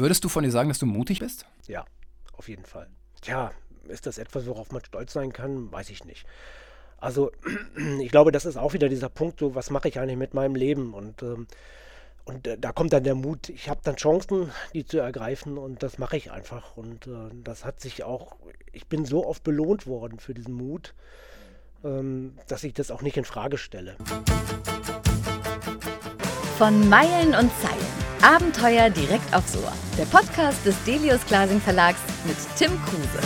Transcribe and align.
Würdest 0.00 0.24
du 0.24 0.30
von 0.30 0.42
dir 0.42 0.50
sagen, 0.50 0.70
dass 0.70 0.78
du 0.78 0.86
mutig 0.86 1.18
bist? 1.18 1.44
Ja, 1.66 1.84
auf 2.32 2.48
jeden 2.48 2.64
Fall. 2.64 2.88
Tja, 3.20 3.50
ist 3.86 4.06
das 4.06 4.16
etwas, 4.16 4.46
worauf 4.46 4.72
man 4.72 4.82
stolz 4.82 5.12
sein 5.12 5.30
kann? 5.30 5.70
Weiß 5.70 5.90
ich 5.90 6.06
nicht. 6.06 6.24
Also 6.96 7.32
ich 8.00 8.10
glaube, 8.10 8.32
das 8.32 8.46
ist 8.46 8.56
auch 8.56 8.72
wieder 8.72 8.88
dieser 8.88 9.10
Punkt, 9.10 9.40
so 9.40 9.54
was 9.54 9.68
mache 9.68 9.88
ich 9.88 10.00
eigentlich 10.00 10.16
mit 10.16 10.32
meinem 10.32 10.54
Leben? 10.54 10.94
Und, 10.94 11.22
ähm, 11.22 11.46
und 12.24 12.46
äh, 12.46 12.56
da 12.56 12.72
kommt 12.72 12.94
dann 12.94 13.04
der 13.04 13.14
Mut, 13.14 13.50
ich 13.50 13.68
habe 13.68 13.80
dann 13.84 13.96
Chancen, 13.96 14.50
die 14.72 14.86
zu 14.86 15.00
ergreifen 15.00 15.58
und 15.58 15.82
das 15.82 15.98
mache 15.98 16.16
ich 16.16 16.32
einfach. 16.32 16.78
Und 16.78 17.06
äh, 17.06 17.28
das 17.44 17.66
hat 17.66 17.80
sich 17.80 18.02
auch, 18.02 18.36
ich 18.72 18.86
bin 18.86 19.04
so 19.04 19.26
oft 19.26 19.44
belohnt 19.44 19.86
worden 19.86 20.18
für 20.18 20.32
diesen 20.32 20.54
Mut, 20.54 20.94
ähm, 21.84 22.38
dass 22.48 22.64
ich 22.64 22.72
das 22.72 22.90
auch 22.90 23.02
nicht 23.02 23.18
in 23.18 23.26
Frage 23.26 23.58
stelle. 23.58 23.96
Von 26.56 26.88
Meilen 26.88 27.34
und 27.34 27.50
Zeilen. 27.60 27.89
Abenteuer 28.22 28.90
direkt 28.90 29.34
aufs 29.34 29.56
Ohr. 29.56 29.72
Der 29.96 30.04
Podcast 30.04 30.66
des 30.66 30.76
Delius 30.84 31.24
Glasing 31.24 31.58
Verlags 31.58 32.00
mit 32.26 32.36
Tim 32.54 32.70
Kruse. 32.84 33.18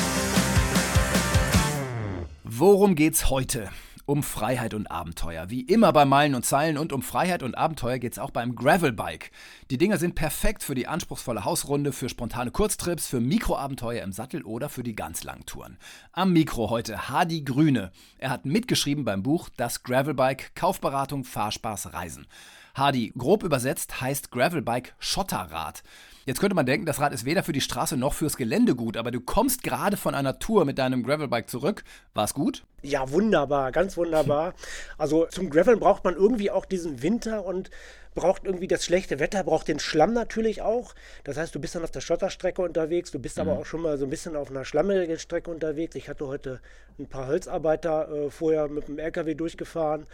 Worum 2.44 2.94
geht's 2.94 3.28
heute? 3.28 3.70
Um 4.06 4.22
Freiheit 4.22 4.72
und 4.72 4.92
Abenteuer. 4.92 5.50
Wie 5.50 5.62
immer 5.62 5.92
bei 5.92 6.04
Meilen 6.04 6.36
und 6.36 6.46
Zeilen 6.46 6.78
und 6.78 6.92
um 6.92 7.02
Freiheit 7.02 7.42
und 7.42 7.58
Abenteuer 7.58 7.98
geht's 7.98 8.20
auch 8.20 8.30
beim 8.30 8.54
Gravelbike. 8.54 9.32
Die 9.72 9.78
Dinger 9.78 9.98
sind 9.98 10.14
perfekt 10.14 10.62
für 10.62 10.76
die 10.76 10.86
anspruchsvolle 10.86 11.44
Hausrunde, 11.44 11.90
für 11.90 12.08
spontane 12.08 12.52
Kurztrips, 12.52 13.08
für 13.08 13.20
Mikroabenteuer 13.20 14.04
im 14.04 14.12
Sattel 14.12 14.42
oder 14.42 14.68
für 14.68 14.84
die 14.84 14.94
ganz 14.94 15.24
langen 15.24 15.44
Touren. 15.44 15.76
Am 16.12 16.32
Mikro 16.32 16.70
heute 16.70 17.08
Hadi 17.08 17.42
Grüne. 17.42 17.90
Er 18.18 18.30
hat 18.30 18.44
mitgeschrieben 18.44 19.04
beim 19.04 19.24
Buch 19.24 19.48
Das 19.56 19.82
Gravelbike 19.82 20.54
Kaufberatung, 20.54 21.24
Fahrspaß, 21.24 21.94
Reisen. 21.94 22.28
Hardy, 22.74 23.12
grob 23.16 23.44
übersetzt 23.44 24.00
heißt 24.00 24.32
Gravelbike 24.32 24.94
Schotterrad. 24.98 25.84
Jetzt 26.26 26.40
könnte 26.40 26.56
man 26.56 26.66
denken, 26.66 26.86
das 26.86 26.98
Rad 26.98 27.12
ist 27.12 27.24
weder 27.24 27.44
für 27.44 27.52
die 27.52 27.60
Straße 27.60 27.96
noch 27.96 28.14
fürs 28.14 28.36
Gelände 28.36 28.74
gut, 28.74 28.96
aber 28.96 29.12
du 29.12 29.20
kommst 29.20 29.62
gerade 29.62 29.96
von 29.96 30.16
einer 30.16 30.40
Tour 30.40 30.64
mit 30.64 30.78
deinem 30.78 31.04
Gravelbike 31.04 31.48
zurück. 31.48 31.84
War 32.14 32.24
es 32.24 32.34
gut? 32.34 32.64
Ja, 32.82 33.12
wunderbar, 33.12 33.70
ganz 33.70 33.96
wunderbar. 33.96 34.54
Also 34.98 35.26
zum 35.26 35.50
Graveln 35.50 35.78
braucht 35.78 36.02
man 36.02 36.16
irgendwie 36.16 36.50
auch 36.50 36.64
diesen 36.64 37.00
Winter 37.00 37.44
und 37.44 37.70
braucht 38.16 38.44
irgendwie 38.44 38.66
das 38.66 38.84
schlechte 38.84 39.20
Wetter, 39.20 39.44
braucht 39.44 39.68
den 39.68 39.78
Schlamm 39.78 40.12
natürlich 40.12 40.60
auch. 40.60 40.96
Das 41.22 41.36
heißt, 41.36 41.54
du 41.54 41.60
bist 41.60 41.76
dann 41.76 41.84
auf 41.84 41.92
der 41.92 42.00
Schotterstrecke 42.00 42.60
unterwegs, 42.60 43.12
du 43.12 43.20
bist 43.20 43.36
mhm. 43.36 43.42
aber 43.42 43.60
auch 43.60 43.66
schon 43.66 43.82
mal 43.82 43.98
so 43.98 44.04
ein 44.04 44.10
bisschen 44.10 44.34
auf 44.34 44.50
einer 44.50 44.64
schlammigen 44.64 45.20
Strecke 45.20 45.48
unterwegs. 45.48 45.94
Ich 45.94 46.08
hatte 46.08 46.26
heute 46.26 46.60
ein 46.98 47.06
paar 47.06 47.28
Holzarbeiter 47.28 48.08
äh, 48.08 48.30
vorher 48.30 48.66
mit 48.66 48.88
dem 48.88 48.98
LKW 48.98 49.34
durchgefahren 49.34 50.06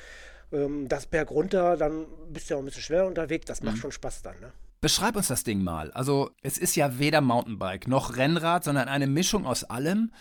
ähm, 0.52 0.88
das 0.88 1.06
Berg 1.06 1.30
runter, 1.30 1.76
dann 1.76 2.06
bist 2.28 2.48
du 2.48 2.54
ja 2.54 2.58
auch 2.58 2.62
ein 2.62 2.66
bisschen 2.66 2.82
schwer 2.82 3.06
unterwegs. 3.06 3.46
Das 3.46 3.62
macht 3.62 3.76
mhm. 3.76 3.80
schon 3.80 3.92
Spaß 3.92 4.22
dann. 4.22 4.38
Ne? 4.40 4.52
Beschreib 4.80 5.16
uns 5.16 5.28
das 5.28 5.44
Ding 5.44 5.62
mal. 5.62 5.90
Also, 5.92 6.30
es 6.42 6.56
ist 6.56 6.74
ja 6.76 6.98
weder 6.98 7.20
Mountainbike 7.20 7.86
noch 7.86 8.16
Rennrad, 8.16 8.64
sondern 8.64 8.88
eine 8.88 9.06
Mischung 9.06 9.46
aus 9.46 9.64
allem. 9.64 10.12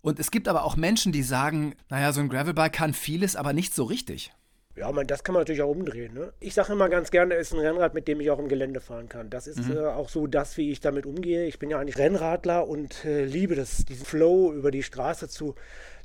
Und 0.00 0.18
es 0.18 0.30
gibt 0.30 0.48
aber 0.48 0.64
auch 0.64 0.76
Menschen, 0.76 1.12
die 1.12 1.22
sagen, 1.22 1.74
naja, 1.88 2.12
so 2.12 2.20
ein 2.20 2.28
Gravelbike 2.28 2.72
kann 2.72 2.94
vieles, 2.94 3.36
aber 3.36 3.52
nicht 3.52 3.74
so 3.74 3.84
richtig. 3.84 4.32
Ja, 4.78 4.92
man, 4.92 5.06
das 5.08 5.24
kann 5.24 5.32
man 5.32 5.40
natürlich 5.40 5.62
auch 5.62 5.70
umdrehen. 5.70 6.14
Ne? 6.14 6.32
Ich 6.38 6.54
sage 6.54 6.72
immer 6.72 6.88
ganz 6.88 7.10
gerne, 7.10 7.34
es 7.34 7.48
ist 7.48 7.54
ein 7.54 7.60
Rennrad, 7.60 7.94
mit 7.94 8.06
dem 8.06 8.20
ich 8.20 8.30
auch 8.30 8.38
im 8.38 8.48
Gelände 8.48 8.80
fahren 8.80 9.08
kann. 9.08 9.28
Das 9.28 9.48
ist 9.48 9.66
mhm. 9.68 9.76
äh, 9.76 9.86
auch 9.86 10.08
so 10.08 10.28
das, 10.28 10.56
wie 10.56 10.70
ich 10.70 10.80
damit 10.80 11.04
umgehe. 11.04 11.46
Ich 11.46 11.58
bin 11.58 11.68
ja 11.68 11.80
eigentlich 11.80 11.98
Rennradler 11.98 12.68
und 12.68 13.04
äh, 13.04 13.24
liebe 13.24 13.56
das, 13.56 13.84
diesen 13.84 14.06
Flow 14.06 14.52
über 14.52 14.70
die 14.70 14.84
Straße 14.84 15.28
zu 15.28 15.56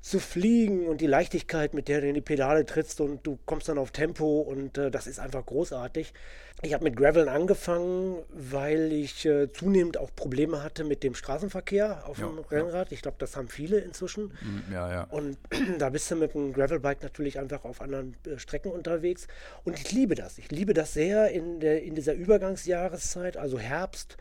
zu 0.04 0.20
fliegen 0.20 0.86
und 0.88 1.00
die 1.00 1.08
Leichtigkeit, 1.08 1.73
mit 1.73 1.88
der 1.88 2.02
du 2.02 2.09
in 2.09 2.14
die 2.14 2.20
Pedale 2.22 2.66
trittst 2.66 3.00
und 3.00 3.26
du 3.26 3.40
kommst 3.46 3.70
dann 3.70 3.78
auf 3.78 3.92
Tempo 3.92 4.42
und 4.42 4.78
äh, 4.78 4.92
das 4.92 5.08
ist 5.08 5.18
einfach 5.18 5.46
großartig. 5.46 6.14
Ich 6.62 6.73
habe 6.73 6.84
mit 6.84 6.98
Graveln 6.98 7.30
angefangen, 7.30 8.18
weil 8.30 8.92
ich 8.92 9.26
äh, 9.26 9.50
zunehmend 9.54 9.98
auch 9.98 10.14
Probleme 10.14 10.62
hatte 10.62 10.84
mit 10.84 11.04
dem 11.04 11.16
Straßenverkehr 11.16 12.06
auf 12.06 12.20
ja, 12.20 12.28
dem 12.28 12.40
Rennrad. 12.40 12.92
Ich 12.92 13.02
glaube, 13.02 13.16
das 13.18 13.38
haben 13.38 13.48
viele 13.48 13.80
inzwischen. 13.80 14.34
Mhm, 14.42 14.74
ja, 14.74 14.92
ja. 14.92 15.04
Und 15.06 15.38
da 15.80 15.90
bist 15.90 16.12
du 16.12 16.18
mit 16.18 16.34
dem 16.34 16.52
Gravelbike 16.52 17.02
natürlich 17.02 17.40
einfach 17.40 17.63
auf 17.63 17.80
anderen 17.80 18.18
äh, 18.25 18.38
Strecken 18.38 18.74
unterwegs. 18.74 19.28
Und 19.63 19.80
ich 19.80 19.90
liebe 19.94 20.16
das. 20.16 20.38
Ich 20.38 20.52
liebe 20.52 20.74
das 20.74 20.94
sehr 20.94 21.31
in, 21.31 21.62
der, 21.62 21.81
in 21.81 21.96
dieser 21.96 22.13
Übergangsjahreszeit, 22.13 23.38
also 23.38 23.58
Herbst. 23.58 24.18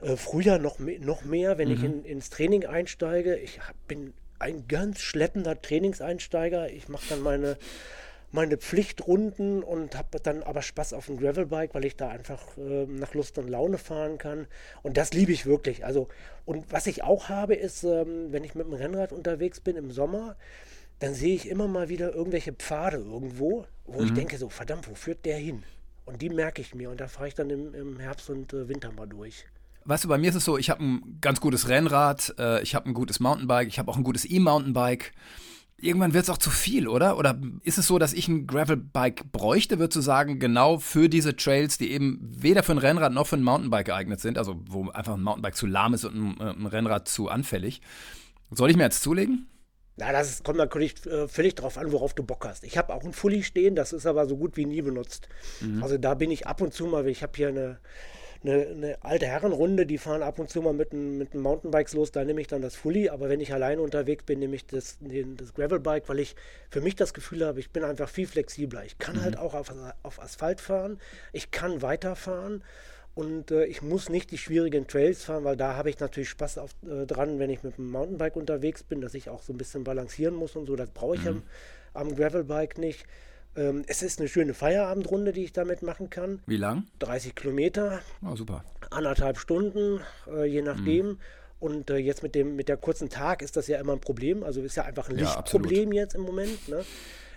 Äh, 0.00 0.16
Frühjahr 0.16 0.58
noch, 0.58 0.80
noch 0.80 1.24
mehr, 1.24 1.56
wenn 1.56 1.68
mhm. 1.68 1.74
ich 1.74 1.84
in, 1.84 2.04
ins 2.04 2.30
Training 2.30 2.66
einsteige. 2.66 3.36
Ich 3.36 3.60
hab, 3.60 3.76
bin 3.86 4.12
ein 4.40 4.66
ganz 4.68 5.00
schleppender 5.00 5.60
Trainingseinsteiger. 5.60 6.70
Ich 6.70 6.88
mache 6.88 7.06
dann 7.10 7.22
meine, 7.22 7.56
meine 8.32 8.56
Pflichtrunden 8.56 9.62
und 9.62 9.96
habe 9.96 10.20
dann 10.20 10.42
aber 10.42 10.62
Spaß 10.62 10.92
auf 10.92 11.06
dem 11.06 11.18
Gravelbike, 11.18 11.74
weil 11.74 11.84
ich 11.84 11.96
da 11.96 12.08
einfach 12.08 12.56
äh, 12.56 12.86
nach 12.86 13.14
Lust 13.14 13.38
und 13.38 13.48
Laune 13.48 13.78
fahren 13.78 14.18
kann. 14.18 14.46
Und 14.82 14.96
das 14.96 15.12
liebe 15.12 15.32
ich 15.32 15.46
wirklich. 15.46 15.84
Also, 15.84 16.08
und 16.44 16.72
was 16.72 16.86
ich 16.86 17.02
auch 17.02 17.28
habe, 17.28 17.54
ist, 17.54 17.84
ähm, 17.84 18.32
wenn 18.32 18.44
ich 18.44 18.54
mit 18.54 18.66
dem 18.66 18.74
Rennrad 18.74 19.12
unterwegs 19.12 19.60
bin 19.60 19.76
im 19.76 19.90
Sommer, 19.90 20.36
dann 21.00 21.14
sehe 21.14 21.34
ich 21.34 21.48
immer 21.48 21.66
mal 21.66 21.88
wieder 21.88 22.14
irgendwelche 22.14 22.52
Pfade 22.52 22.98
irgendwo, 22.98 23.66
wo 23.86 24.00
mhm. 24.00 24.06
ich 24.06 24.12
denke, 24.12 24.38
so, 24.38 24.48
verdammt, 24.48 24.88
wo 24.88 24.94
führt 24.94 25.24
der 25.24 25.36
hin? 25.36 25.62
Und 26.04 26.22
die 26.22 26.28
merke 26.28 26.60
ich 26.60 26.74
mir 26.74 26.90
und 26.90 27.00
da 27.00 27.08
fahre 27.08 27.28
ich 27.28 27.34
dann 27.34 27.50
im, 27.50 27.74
im 27.74 28.00
Herbst 28.00 28.30
und 28.30 28.52
äh, 28.52 28.68
Winter 28.68 28.92
mal 28.92 29.06
durch. 29.06 29.44
Weißt 29.84 30.04
du, 30.04 30.08
bei 30.08 30.18
mir 30.18 30.30
ist 30.30 30.36
es 30.36 30.44
so, 30.44 30.58
ich 30.58 30.70
habe 30.70 30.84
ein 30.84 31.18
ganz 31.20 31.40
gutes 31.40 31.68
Rennrad, 31.68 32.34
äh, 32.38 32.62
ich 32.62 32.74
habe 32.74 32.88
ein 32.88 32.94
gutes 32.94 33.20
Mountainbike, 33.20 33.68
ich 33.68 33.78
habe 33.78 33.90
auch 33.90 33.96
ein 33.96 34.04
gutes 34.04 34.28
E-Mountainbike. 34.30 35.12
Irgendwann 35.78 36.12
wird 36.12 36.24
es 36.24 36.30
auch 36.30 36.36
zu 36.36 36.50
viel, 36.50 36.86
oder? 36.86 37.16
Oder 37.16 37.40
ist 37.62 37.78
es 37.78 37.86
so, 37.86 37.98
dass 37.98 38.12
ich 38.12 38.28
ein 38.28 38.46
Gravelbike 38.46 39.32
bräuchte, 39.32 39.78
würdest 39.78 39.96
du 39.96 40.02
sagen, 40.02 40.38
genau 40.38 40.78
für 40.78 41.08
diese 41.08 41.34
Trails, 41.34 41.78
die 41.78 41.90
eben 41.90 42.18
weder 42.20 42.62
für 42.62 42.72
ein 42.72 42.78
Rennrad 42.78 43.14
noch 43.14 43.26
für 43.26 43.36
ein 43.36 43.42
Mountainbike 43.42 43.86
geeignet 43.86 44.20
sind, 44.20 44.36
also 44.36 44.60
wo 44.66 44.90
einfach 44.90 45.14
ein 45.14 45.22
Mountainbike 45.22 45.56
zu 45.56 45.66
lahm 45.66 45.94
ist 45.94 46.04
und 46.04 46.14
ein, 46.14 46.40
äh, 46.40 46.50
ein 46.50 46.66
Rennrad 46.66 47.08
zu 47.08 47.28
anfällig. 47.28 47.80
Soll 48.50 48.70
ich 48.70 48.76
mir 48.76 48.84
jetzt 48.84 49.02
zulegen? 49.02 49.46
Na, 49.96 50.12
das 50.12 50.42
kommt 50.42 50.58
natürlich 50.58 51.06
äh, 51.06 51.28
völlig 51.28 51.54
drauf 51.54 51.78
an, 51.78 51.92
worauf 51.92 52.14
du 52.14 52.22
Bock 52.22 52.46
hast. 52.46 52.64
Ich 52.64 52.76
habe 52.76 52.92
auch 52.94 53.04
ein 53.04 53.12
Fully 53.12 53.42
stehen, 53.42 53.74
das 53.74 53.92
ist 53.92 54.06
aber 54.06 54.26
so 54.26 54.36
gut 54.36 54.56
wie 54.56 54.66
nie 54.66 54.82
benutzt. 54.82 55.28
Mhm. 55.60 55.82
Also 55.82 55.98
da 55.98 56.14
bin 56.14 56.30
ich 56.30 56.46
ab 56.46 56.60
und 56.60 56.72
zu 56.74 56.86
mal, 56.86 57.06
ich 57.06 57.22
habe 57.22 57.32
hier 57.36 57.48
eine 57.48 57.78
eine, 58.42 58.66
eine, 58.66 59.04
alte 59.04 59.26
Herrenrunde, 59.26 59.86
die 59.86 59.98
fahren 59.98 60.22
ab 60.22 60.38
und 60.38 60.48
zu 60.48 60.62
mal 60.62 60.72
mit, 60.72 60.92
mit 60.92 61.34
den 61.34 61.40
Mountainbikes 61.40 61.94
los, 61.94 62.10
da 62.10 62.24
nehme 62.24 62.40
ich 62.40 62.46
dann 62.46 62.62
das 62.62 62.74
Fully, 62.74 63.08
aber 63.08 63.28
wenn 63.28 63.40
ich 63.40 63.52
alleine 63.52 63.82
unterwegs 63.82 64.24
bin, 64.24 64.38
nehme 64.38 64.56
ich 64.56 64.66
das, 64.66 64.98
den, 65.00 65.36
das 65.36 65.54
Gravelbike, 65.54 66.08
weil 66.08 66.20
ich 66.20 66.36
für 66.70 66.80
mich 66.80 66.96
das 66.96 67.12
Gefühl 67.14 67.44
habe, 67.44 67.60
ich 67.60 67.70
bin 67.70 67.84
einfach 67.84 68.08
viel 68.08 68.26
flexibler. 68.26 68.84
Ich 68.84 68.98
kann 68.98 69.20
halt 69.22 69.34
mhm. 69.34 69.40
halt 69.40 69.54
auch 69.54 69.54
auf, 69.54 69.72
auf 70.02 70.22
Asphalt 70.22 70.60
fahren, 70.60 70.98
ich 71.32 71.50
kann 71.50 71.82
weiterfahren 71.82 72.62
und 73.14 73.50
äh, 73.50 73.64
ich 73.66 73.82
muss 73.82 74.08
nicht 74.08 74.30
die 74.30 74.38
schwierigen 74.38 74.86
Trails 74.86 75.24
fahren, 75.24 75.44
weil 75.44 75.56
da 75.56 75.74
habe 75.74 75.90
ich 75.90 75.98
natürlich 75.98 76.30
Spaß 76.30 76.58
auf, 76.58 76.70
äh, 76.88 77.06
dran, 77.06 77.38
wenn 77.38 77.50
ich 77.50 77.62
mit 77.62 77.76
dem 77.76 77.90
Mountainbike 77.90 78.36
unterwegs 78.36 78.82
bin, 78.82 79.00
dass 79.00 79.14
ich 79.14 79.28
auch 79.28 79.42
so 79.42 79.52
ein 79.52 79.58
bisschen 79.58 79.84
balancieren 79.84 80.34
muss 80.34 80.56
und 80.56 80.66
so. 80.66 80.76
Das 80.76 80.90
brauche 80.90 81.16
ich 81.16 81.22
mhm. 81.22 81.42
am, 81.92 82.08
am 82.08 82.16
Gravelbike 82.16 82.78
nicht. 82.78 83.04
Ähm, 83.56 83.84
es 83.86 84.02
ist 84.02 84.20
eine 84.20 84.28
schöne 84.28 84.54
Feierabendrunde, 84.54 85.32
die 85.32 85.44
ich 85.44 85.52
damit 85.52 85.82
machen 85.82 86.10
kann. 86.10 86.40
Wie 86.46 86.56
lang? 86.56 86.84
30 87.00 87.34
Kilometer. 87.34 88.00
Oh, 88.22 88.36
super. 88.36 88.64
Anderthalb 88.90 89.38
Stunden, 89.38 90.00
äh, 90.28 90.44
je 90.44 90.62
nachdem. 90.62 91.06
Mhm. 91.06 91.18
Und 91.58 91.90
äh, 91.90 91.96
jetzt 91.96 92.22
mit, 92.22 92.34
dem, 92.34 92.56
mit 92.56 92.68
der 92.68 92.78
kurzen 92.78 93.10
Tag 93.10 93.42
ist 93.42 93.56
das 93.56 93.66
ja 93.66 93.78
immer 93.78 93.92
ein 93.92 94.00
Problem. 94.00 94.42
Also 94.44 94.62
ist 94.62 94.76
ja 94.76 94.84
einfach 94.84 95.10
ein 95.10 95.16
ja, 95.16 95.24
Lichtproblem 95.24 95.88
absolut. 95.88 95.94
jetzt 95.94 96.14
im 96.14 96.22
Moment. 96.22 96.68
Ne? 96.68 96.84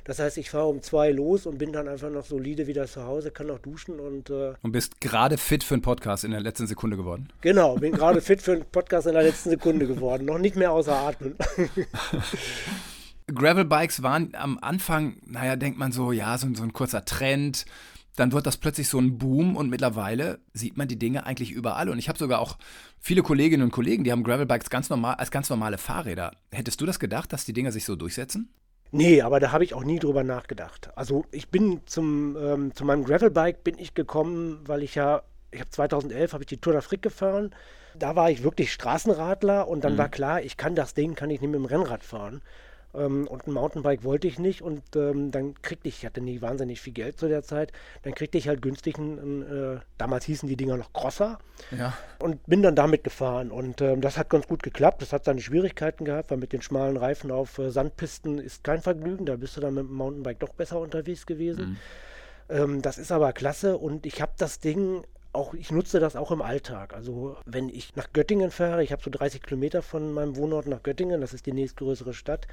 Das 0.05 0.19
heißt, 0.19 0.37
ich 0.37 0.49
fahre 0.49 0.67
um 0.67 0.81
zwei 0.81 1.11
los 1.11 1.45
und 1.45 1.57
bin 1.57 1.71
dann 1.71 1.87
einfach 1.87 2.09
noch 2.09 2.25
solide 2.25 2.67
wieder 2.67 2.85
zu 2.87 3.03
Hause, 3.05 3.31
kann 3.31 3.47
noch 3.47 3.59
duschen 3.59 3.99
und. 3.99 4.29
Äh 4.29 4.53
und 4.61 4.71
bist 4.71 4.99
gerade 4.99 5.37
fit 5.37 5.63
für 5.63 5.75
einen 5.75 5.81
Podcast 5.81 6.25
in 6.25 6.31
der 6.31 6.41
letzten 6.41 6.67
Sekunde 6.67 6.97
geworden. 6.97 7.29
Genau, 7.41 7.75
bin 7.75 7.93
gerade 7.93 8.21
fit 8.21 8.41
für 8.41 8.53
einen 8.53 8.65
Podcast 8.65 9.07
in 9.07 9.13
der 9.13 9.23
letzten 9.23 9.49
Sekunde 9.49 9.87
geworden. 9.87 10.25
noch 10.25 10.39
nicht 10.39 10.55
mehr 10.55 10.71
außer 10.71 10.93
Atmen. 10.93 11.35
Gravelbikes 13.27 14.03
waren 14.03 14.33
am 14.35 14.59
Anfang, 14.61 15.17
naja, 15.25 15.55
denkt 15.55 15.77
man 15.77 15.91
so, 15.91 16.11
ja, 16.11 16.37
so, 16.37 16.47
so 16.53 16.63
ein 16.63 16.73
kurzer 16.73 17.05
Trend. 17.05 17.65
Dann 18.15 18.31
wird 18.31 18.45
das 18.45 18.57
plötzlich 18.57 18.89
so 18.89 18.99
ein 18.99 19.17
Boom 19.17 19.55
und 19.55 19.69
mittlerweile 19.69 20.39
sieht 20.53 20.77
man 20.77 20.87
die 20.87 20.99
Dinge 20.99 21.25
eigentlich 21.25 21.51
überall. 21.51 21.89
Und 21.89 21.97
ich 21.97 22.09
habe 22.09 22.19
sogar 22.19 22.39
auch 22.39 22.57
viele 22.99 23.23
Kolleginnen 23.23 23.63
und 23.63 23.71
Kollegen, 23.71 24.03
die 24.03 24.11
haben 24.11 24.23
Gravelbikes 24.23 24.69
ganz 24.69 24.89
normal, 24.89 25.15
als 25.15 25.31
ganz 25.31 25.49
normale 25.49 25.79
Fahrräder. 25.79 26.33
Hättest 26.51 26.79
du 26.79 26.85
das 26.85 26.99
gedacht, 26.99 27.33
dass 27.33 27.45
die 27.45 27.53
Dinger 27.53 27.71
sich 27.71 27.85
so 27.85 27.95
durchsetzen? 27.95 28.49
Nee, 28.91 29.23
aber 29.23 29.39
da 29.39 29.51
habe 29.51 29.63
ich 29.63 29.73
auch 29.73 29.83
nie 29.83 29.97
drüber 29.97 30.23
nachgedacht. 30.23 30.91
Also 30.95 31.25
ich 31.31 31.49
bin 31.49 31.81
zum, 31.87 32.37
ähm, 32.37 32.75
zu 32.75 32.85
meinem 32.85 33.03
Gravelbike 33.03 33.63
bin 33.63 33.79
ich 33.79 33.95
gekommen, 33.95 34.59
weil 34.67 34.83
ich 34.83 34.93
ja, 34.93 35.23
ich 35.49 35.61
habe 35.61 35.71
2011 35.71 36.33
habe 36.33 36.43
ich 36.43 36.47
die 36.47 36.57
Tour 36.57 36.75
d'Afrique 36.75 37.01
gefahren. 37.01 37.55
Da 37.97 38.15
war 38.15 38.29
ich 38.29 38.43
wirklich 38.43 38.71
Straßenradler 38.71 39.67
und 39.67 39.83
dann 39.83 39.93
mhm. 39.93 39.97
war 39.97 40.09
klar, 40.09 40.43
ich 40.43 40.57
kann 40.57 40.75
das 40.75 40.93
Ding, 40.93 41.15
kann 41.15 41.31
ich 41.31 41.41
nicht 41.41 41.49
mit 41.49 41.59
dem 41.59 41.65
Rennrad 41.65 42.03
fahren. 42.03 42.43
Ähm, 42.95 43.27
und 43.27 43.47
ein 43.47 43.53
Mountainbike 43.53 44.03
wollte 44.03 44.27
ich 44.27 44.39
nicht 44.39 44.61
und 44.61 44.83
ähm, 44.95 45.31
dann 45.31 45.55
kriegte 45.61 45.87
ich, 45.87 45.99
ich 45.99 46.05
hatte 46.05 46.21
nie 46.21 46.41
wahnsinnig 46.41 46.81
viel 46.81 46.93
Geld 46.93 47.19
zu 47.19 47.27
der 47.27 47.43
Zeit, 47.43 47.71
dann 48.03 48.13
kriegte 48.13 48.37
ich 48.37 48.47
halt 48.47 48.61
günstig 48.61 48.97
einen, 48.97 49.41
äh, 49.41 49.79
damals 49.97 50.25
hießen 50.25 50.47
die 50.47 50.55
Dinger 50.55 50.77
noch 50.77 50.93
Crosser 50.93 51.39
ja. 51.71 51.93
und 52.19 52.45
bin 52.45 52.61
dann 52.61 52.75
damit 52.75 53.03
gefahren 53.03 53.51
und 53.51 53.81
ähm, 53.81 54.01
das 54.01 54.17
hat 54.17 54.29
ganz 54.29 54.47
gut 54.47 54.63
geklappt. 54.63 55.01
Das 55.01 55.13
hat 55.13 55.25
seine 55.25 55.41
Schwierigkeiten 55.41 56.05
gehabt, 56.05 56.31
weil 56.31 56.37
mit 56.37 56.53
den 56.53 56.61
schmalen 56.61 56.97
Reifen 56.97 57.31
auf 57.31 57.57
äh, 57.57 57.71
Sandpisten 57.71 58.37
ist 58.37 58.63
kein 58.63 58.81
Vergnügen, 58.81 59.25
da 59.25 59.35
bist 59.35 59.57
du 59.57 59.61
dann 59.61 59.73
mit 59.73 59.87
dem 59.87 59.93
Mountainbike 59.93 60.39
doch 60.39 60.53
besser 60.53 60.79
unterwegs 60.79 61.25
gewesen. 61.25 61.71
Mhm. 61.71 61.77
Ähm, 62.49 62.81
das 62.81 62.97
ist 62.97 63.11
aber 63.11 63.33
klasse 63.33 63.77
und 63.77 64.05
ich 64.05 64.21
habe 64.21 64.33
das 64.37 64.59
Ding 64.59 65.03
auch, 65.33 65.53
ich 65.53 65.71
nutze 65.71 65.99
das 65.99 66.15
auch 66.15 66.31
im 66.31 66.41
Alltag. 66.41 66.93
Also 66.93 67.35
wenn 67.45 67.69
ich 67.69 67.95
nach 67.95 68.13
Göttingen 68.13 68.51
fahre, 68.51 68.83
ich 68.83 68.91
habe 68.91 69.01
so 69.01 69.09
30 69.09 69.41
Kilometer 69.41 69.81
von 69.81 70.13
meinem 70.13 70.35
Wohnort 70.35 70.67
nach 70.67 70.83
Göttingen, 70.83 71.21
das 71.21 71.33
ist 71.33 71.45
die 71.45 71.53
nächstgrößere 71.53 72.13
Stadt, 72.13 72.47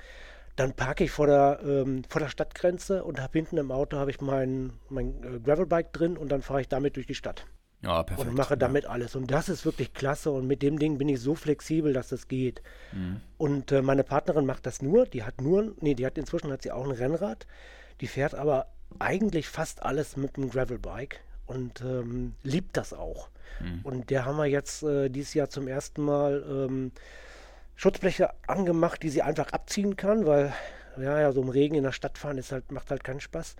dann 0.56 0.74
parke 0.74 1.04
ich 1.04 1.10
vor 1.10 1.26
der, 1.26 1.60
ähm, 1.64 2.02
vor 2.08 2.20
der 2.20 2.28
Stadtgrenze 2.28 3.04
und 3.04 3.20
habe 3.20 3.38
hinten 3.38 3.56
im 3.56 3.70
Auto 3.70 3.96
habe 3.96 4.10
ich 4.10 4.20
mein, 4.20 4.72
mein 4.88 5.22
äh, 5.22 5.40
Gravelbike 5.40 5.92
drin 5.92 6.16
und 6.16 6.30
dann 6.30 6.42
fahre 6.42 6.60
ich 6.60 6.68
damit 6.68 6.96
durch 6.96 7.06
die 7.06 7.14
Stadt. 7.14 7.46
Ja, 7.82 8.02
perfekt. 8.02 8.28
Und 8.28 8.36
mache 8.36 8.58
damit 8.58 8.84
ja. 8.84 8.90
alles. 8.90 9.16
Und 9.16 9.30
das 9.30 9.48
ist 9.48 9.64
wirklich 9.64 9.94
klasse. 9.94 10.30
Und 10.30 10.46
mit 10.46 10.62
dem 10.62 10.78
Ding 10.78 10.98
bin 10.98 11.08
ich 11.08 11.20
so 11.20 11.34
flexibel, 11.34 11.92
dass 11.92 12.08
das 12.08 12.28
geht. 12.28 12.62
Mhm. 12.92 13.20
Und 13.38 13.72
äh, 13.72 13.80
meine 13.80 14.04
Partnerin 14.04 14.44
macht 14.44 14.66
das 14.66 14.82
nur. 14.82 15.06
Die 15.06 15.22
hat 15.22 15.40
nur, 15.40 15.74
nee, 15.80 15.94
die 15.94 16.04
hat 16.04 16.18
inzwischen 16.18 16.52
hat 16.52 16.62
sie 16.62 16.72
auch 16.72 16.84
ein 16.84 16.90
Rennrad. 16.90 17.46
Die 18.02 18.06
fährt 18.06 18.34
aber 18.34 18.66
eigentlich 18.98 19.48
fast 19.48 19.82
alles 19.82 20.16
mit 20.16 20.36
einem 20.36 20.50
Gravelbike 20.50 21.20
und 21.46 21.80
ähm, 21.80 22.34
liebt 22.42 22.76
das 22.76 22.92
auch. 22.92 23.30
Mhm. 23.60 23.80
Und 23.82 24.10
der 24.10 24.24
haben 24.24 24.36
wir 24.36 24.46
jetzt 24.46 24.82
äh, 24.82 25.08
dieses 25.08 25.34
Jahr 25.34 25.48
zum 25.48 25.66
ersten 25.66 26.02
Mal 26.02 26.44
ähm, 26.48 26.92
Schutzbleche 27.80 28.28
angemacht, 28.46 29.02
die 29.02 29.08
sie 29.08 29.22
einfach 29.22 29.54
abziehen 29.54 29.96
kann, 29.96 30.26
weil 30.26 30.52
ja, 30.98 31.18
ja, 31.18 31.32
so 31.32 31.40
im 31.40 31.48
Regen 31.48 31.76
in 31.76 31.82
der 31.82 31.92
Stadt 31.92 32.18
fahren 32.18 32.36
ist 32.36 32.52
halt, 32.52 32.70
macht 32.70 32.90
halt 32.90 33.02
keinen 33.04 33.20
Spaß. 33.20 33.56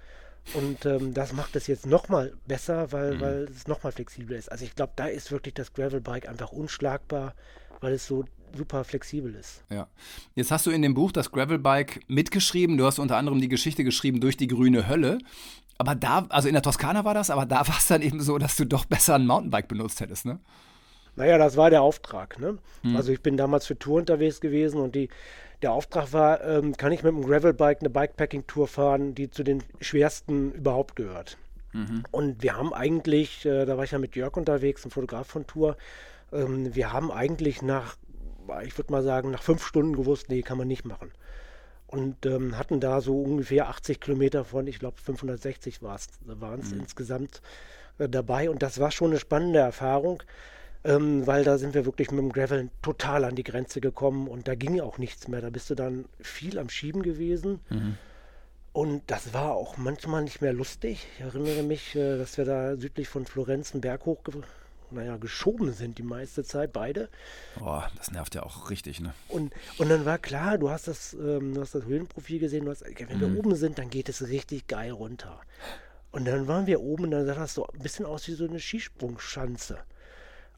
Und 0.53 0.85
ähm, 0.85 1.15
das 1.15 1.33
macht 1.33 1.57
es 1.57 1.67
jetzt 1.69 1.87
nochmal 1.87 2.35
besser, 2.47 2.93
weil, 2.93 3.15
mhm. 3.15 3.21
weil 3.23 3.45
es 3.45 3.67
nochmal 3.67 3.93
flexibler 3.93 4.37
ist. 4.37 4.53
Also 4.53 4.67
ich 4.67 4.75
glaube, 4.75 4.93
da 4.97 5.07
ist 5.07 5.33
wirklich 5.33 5.55
das 5.55 5.73
Gravelbike 5.73 6.29
einfach 6.29 6.53
unschlagbar, 6.53 7.35
weil 7.81 7.95
es 7.95 8.07
so 8.07 8.27
super 8.55 8.85
flexibel 8.85 9.35
ist. 9.35 9.65
Ja. 9.71 9.89
Jetzt 10.35 10.51
hast 10.51 10.67
du 10.67 10.71
in 10.71 10.83
dem 10.83 10.93
Buch 10.93 11.13
das 11.13 11.33
Gravelbike 11.33 12.03
mitgeschrieben. 12.07 12.77
Du 12.77 12.85
hast 12.85 12.99
unter 12.99 13.17
anderem 13.17 13.41
die 13.41 13.49
Geschichte 13.49 13.85
geschrieben 13.85 14.21
durch 14.21 14.37
die 14.37 14.49
grüne 14.49 14.87
Hölle. 14.87 15.17
Aber 15.79 15.95
da, 15.95 16.27
also 16.29 16.47
in 16.47 16.53
der 16.53 16.63
Toskana 16.63 17.07
war 17.07 17.15
das, 17.15 17.31
aber 17.31 17.47
da 17.47 17.67
war 17.67 17.79
es 17.79 17.87
dann 17.87 18.03
eben 18.03 18.21
so, 18.21 18.37
dass 18.37 18.55
du 18.57 18.67
doch 18.67 18.85
besser 18.85 19.15
ein 19.15 19.27
Mountainbike 19.27 19.69
benutzt 19.69 20.01
hättest, 20.01 20.27
ne? 20.27 20.41
Naja, 21.17 21.39
das 21.39 21.57
war 21.57 21.71
der 21.71 21.83
Auftrag. 21.83 22.39
Ne? 22.39 22.59
Hm. 22.83 22.97
Also 22.97 23.13
ich 23.13 23.21
bin 23.21 23.37
damals 23.37 23.67
für 23.67 23.79
Tour 23.79 23.99
unterwegs 23.99 24.41
gewesen 24.41 24.81
und 24.81 24.95
die, 24.95 25.09
der 25.63 25.73
Auftrag 25.73 26.13
war, 26.13 26.43
ähm, 26.45 26.77
kann 26.77 26.93
ich 26.93 27.03
mit 27.03 27.13
dem 27.13 27.25
Gravelbike 27.25 27.81
eine 27.81 27.91
Bikepacking-Tour 27.91 28.69
fahren, 28.69 29.15
die 29.15 29.31
zu 29.31 29.43
den 29.43 29.63
schwersten 29.81 30.53
überhaupt 30.53 30.97
gehört. 30.97 31.37
Mhm. 31.73 32.05
Und 32.11 32.43
wir 32.43 32.57
haben 32.57 32.73
eigentlich, 32.73 33.45
äh, 33.45 33.65
da 33.65 33.77
war 33.77 33.85
ich 33.85 33.91
ja 33.91 33.99
mit 33.99 34.17
Jörg 34.17 34.37
unterwegs, 34.37 34.85
ein 34.85 34.91
Fotograf 34.91 35.27
von 35.27 35.47
Tour, 35.47 35.77
ähm, 36.33 36.75
wir 36.75 36.93
haben 36.93 37.13
eigentlich 37.13 37.63
nach, 37.63 37.97
ich 38.65 38.77
würde 38.79 38.93
mal 38.93 39.03
sagen, 39.03 39.31
nach 39.31 39.43
fünf 39.43 39.65
Stunden 39.65 39.95
gewusst, 39.95 40.29
nee, 40.29 40.43
kann 40.43 40.59
man 40.59 40.69
nicht 40.69 40.85
machen. 40.85 41.13
Und 41.87 42.25
ähm, 42.25 42.57
hatten 42.57 42.79
da 42.79 43.01
so 43.01 43.21
ungefähr 43.21 43.69
80 43.69 44.01
Kilometer 44.01 44.45
von, 44.45 44.67
ich 44.69 44.79
glaube 44.79 44.97
560 45.01 45.83
waren 45.83 46.61
es 46.61 46.73
mhm. 46.73 46.81
insgesamt 46.81 47.43
äh, 47.99 48.09
dabei. 48.09 48.49
Und 48.49 48.63
das 48.63 48.79
war 48.79 48.93
schon 48.93 49.11
eine 49.11 49.19
spannende 49.19 49.59
Erfahrung 49.59 50.23
ähm, 50.85 51.27
weil 51.27 51.45
da 51.45 51.59
sind 51.59 51.75
wir 51.75 51.85
wirklich 51.85 52.11
mit 52.11 52.21
dem 52.21 52.33
Gravel 52.33 52.71
total 52.83 53.25
an 53.25 53.35
die 53.35 53.45
Grenze 53.45 53.81
gekommen 53.81 54.29
und 54.29 54.49
da 54.49 54.55
ging 54.55 54.81
auch 54.81 54.99
nichts 54.99 55.29
mehr. 55.29 55.41
Da 55.41 55.51
bist 55.51 55.71
du 55.71 55.75
dann 55.75 56.07
viel 56.21 56.59
am 56.59 56.69
Schieben 56.69 57.03
gewesen. 57.03 57.61
Mhm. 57.69 57.99
Und 58.73 59.03
das 59.09 59.35
war 59.35 59.53
auch 59.53 59.77
manchmal 59.77 60.23
nicht 60.23 60.41
mehr 60.41 60.53
lustig. 60.53 61.07
Ich 61.17 61.25
erinnere 61.25 61.65
mich, 61.65 61.97
äh, 61.97 62.17
dass 62.17 62.39
wir 62.39 62.45
da 62.45 62.77
südlich 62.77 63.09
von 63.09 63.27
Florenz 63.27 63.73
einen 63.73 63.81
Berg 63.81 64.07
hoch 64.07 64.23
naja, 64.93 65.17
geschoben 65.17 65.73
sind 65.73 65.99
die 65.99 66.03
meiste 66.03 66.45
Zeit, 66.45 66.73
beide. 66.73 67.09
Boah, 67.59 67.91
das 67.97 68.11
nervt 68.11 68.35
ja 68.35 68.43
auch 68.43 68.71
richtig, 68.71 69.01
ne? 69.01 69.15
Und, 69.29 69.53
und 69.79 69.89
dann 69.89 70.05
war 70.05 70.19
klar, 70.19 70.59
du 70.59 70.71
hast 70.71 70.89
das, 70.89 71.15
ähm, 71.15 71.55
du 71.55 71.61
hast 71.61 71.75
das 71.75 71.85
Höhenprofil 71.85 72.41
gesehen, 72.41 72.65
du 72.65 72.71
hast, 72.71 72.85
wenn 72.85 73.19
mhm. 73.19 73.21
wir 73.21 73.39
oben 73.39 73.55
sind, 73.55 73.79
dann 73.79 73.91
geht 73.91 74.09
es 74.09 74.29
richtig 74.29 74.67
geil 74.67 74.91
runter. 74.91 75.41
Und 76.11 76.25
dann 76.27 76.49
waren 76.49 76.67
wir 76.67 76.81
oben 76.81 77.05
und 77.05 77.11
dann 77.13 77.27
sah 77.27 77.35
das 77.35 77.55
so 77.55 77.67
ein 77.67 77.79
bisschen 77.79 78.05
aus 78.05 78.27
wie 78.27 78.33
so 78.33 78.45
eine 78.45 78.59
Skisprungschanze. 78.59 79.79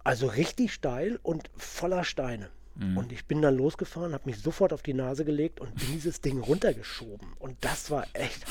Also 0.05 0.27
richtig 0.27 0.73
steil 0.73 1.19
und 1.23 1.51
voller 1.57 2.05
Steine. 2.05 2.51
Mhm. 2.75 2.97
Und 2.97 3.13
ich 3.13 3.27
bin 3.27 3.43
dann 3.43 3.57
losgefahren, 3.57 4.15
habe 4.15 4.25
mich 4.27 4.39
sofort 4.39 4.73
auf 4.73 4.83
die 4.83 4.95
Nase 4.95 5.25
gelegt 5.25 5.61
und 5.61 5.75
bin 5.75 5.89
dieses 5.93 6.21
Ding 6.21 6.41
runtergeschoben. 6.41 7.29
Und 7.39 7.57
das 7.61 7.91
war 7.91 8.07
echt. 8.15 8.45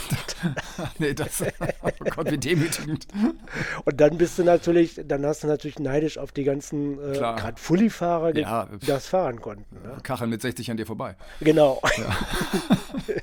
nee, 1.00 1.14
das. 1.14 1.44
Oh 1.82 1.90
Gott, 2.10 2.30
wie 2.32 2.38
demütigend. 2.38 3.08
Und 3.84 4.00
dann 4.00 4.18
bist 4.18 4.38
du 4.38 4.44
natürlich, 4.44 5.02
dann 5.06 5.26
hast 5.26 5.44
du 5.44 5.48
natürlich 5.48 5.80
neidisch 5.80 6.18
auf 6.18 6.32
die 6.32 6.44
ganzen, 6.44 7.00
äh, 7.00 7.14
gerade 7.18 7.60
Fully-Fahrer, 7.60 8.34
die 8.34 8.42
ja, 8.42 8.70
das 8.86 9.08
fahren 9.08 9.42
konnten. 9.42 9.76
Ne? 9.82 9.98
Kacheln 10.04 10.30
mit 10.30 10.42
60 10.42 10.70
an 10.70 10.78
dir 10.78 10.86
vorbei. 10.86 11.16
Genau. 11.40 11.82
Ja. 11.98 12.18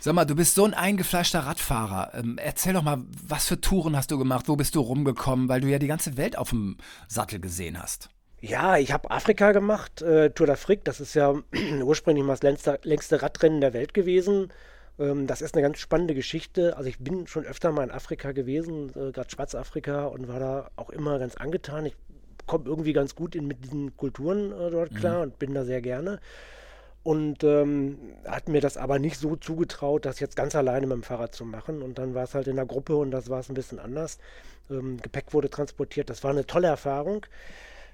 Sag 0.00 0.14
mal, 0.14 0.24
du 0.24 0.36
bist 0.36 0.54
so 0.54 0.64
ein 0.64 0.74
eingefleischter 0.74 1.40
Radfahrer. 1.40 2.12
Ähm, 2.14 2.38
erzähl 2.40 2.72
doch 2.72 2.82
mal, 2.82 2.98
was 3.20 3.48
für 3.48 3.60
Touren 3.60 3.96
hast 3.96 4.12
du 4.12 4.18
gemacht? 4.18 4.46
Wo 4.46 4.54
bist 4.54 4.76
du 4.76 4.80
rumgekommen? 4.80 5.48
Weil 5.48 5.60
du 5.60 5.66
ja 5.66 5.80
die 5.80 5.88
ganze 5.88 6.16
Welt 6.16 6.38
auf 6.38 6.50
dem 6.50 6.76
Sattel 7.08 7.40
gesehen 7.40 7.82
hast. 7.82 8.08
Ja, 8.40 8.78
ich 8.78 8.92
habe 8.92 9.10
Afrika 9.10 9.50
gemacht, 9.50 10.00
äh, 10.00 10.30
Tour 10.30 10.46
d'Afrique. 10.46 10.82
Das 10.84 11.00
ist 11.00 11.14
ja 11.14 11.34
ursprünglich 11.82 12.24
mal 12.24 12.34
das 12.34 12.44
längste, 12.44 12.78
längste 12.84 13.20
Radrennen 13.22 13.60
der 13.60 13.72
Welt 13.72 13.92
gewesen. 13.92 14.52
Ähm, 15.00 15.26
das 15.26 15.42
ist 15.42 15.54
eine 15.54 15.62
ganz 15.62 15.78
spannende 15.78 16.14
Geschichte. 16.14 16.76
Also 16.76 16.88
ich 16.88 17.00
bin 17.00 17.26
schon 17.26 17.44
öfter 17.44 17.72
mal 17.72 17.82
in 17.82 17.90
Afrika 17.90 18.30
gewesen, 18.30 18.90
äh, 18.90 19.10
gerade 19.10 19.30
Schwarzafrika, 19.30 20.06
und 20.06 20.28
war 20.28 20.38
da 20.38 20.70
auch 20.76 20.90
immer 20.90 21.18
ganz 21.18 21.34
angetan. 21.34 21.86
Ich 21.86 21.96
komme 22.46 22.66
irgendwie 22.66 22.92
ganz 22.92 23.16
gut 23.16 23.34
in, 23.34 23.48
mit 23.48 23.64
diesen 23.64 23.96
Kulturen 23.96 24.52
äh, 24.52 24.70
dort 24.70 24.94
klar 24.94 25.16
mhm. 25.16 25.22
und 25.22 25.38
bin 25.40 25.54
da 25.54 25.64
sehr 25.64 25.82
gerne 25.82 26.20
und 27.08 27.42
ähm, 27.42 27.96
hat 28.26 28.50
mir 28.50 28.60
das 28.60 28.76
aber 28.76 28.98
nicht 28.98 29.16
so 29.16 29.34
zugetraut, 29.34 30.04
das 30.04 30.20
jetzt 30.20 30.36
ganz 30.36 30.54
alleine 30.54 30.86
mit 30.86 30.94
dem 30.94 31.02
Fahrrad 31.02 31.34
zu 31.34 31.46
machen. 31.46 31.80
Und 31.80 31.96
dann 31.96 32.14
war 32.14 32.24
es 32.24 32.34
halt 32.34 32.48
in 32.48 32.56
der 32.56 32.66
Gruppe 32.66 32.96
und 32.96 33.12
das 33.12 33.30
war 33.30 33.40
es 33.40 33.48
ein 33.48 33.54
bisschen 33.54 33.78
anders. 33.78 34.18
Ähm, 34.70 34.98
Gepäck 35.00 35.32
wurde 35.32 35.48
transportiert. 35.48 36.10
Das 36.10 36.22
war 36.22 36.32
eine 36.32 36.44
tolle 36.44 36.68
Erfahrung. 36.68 37.24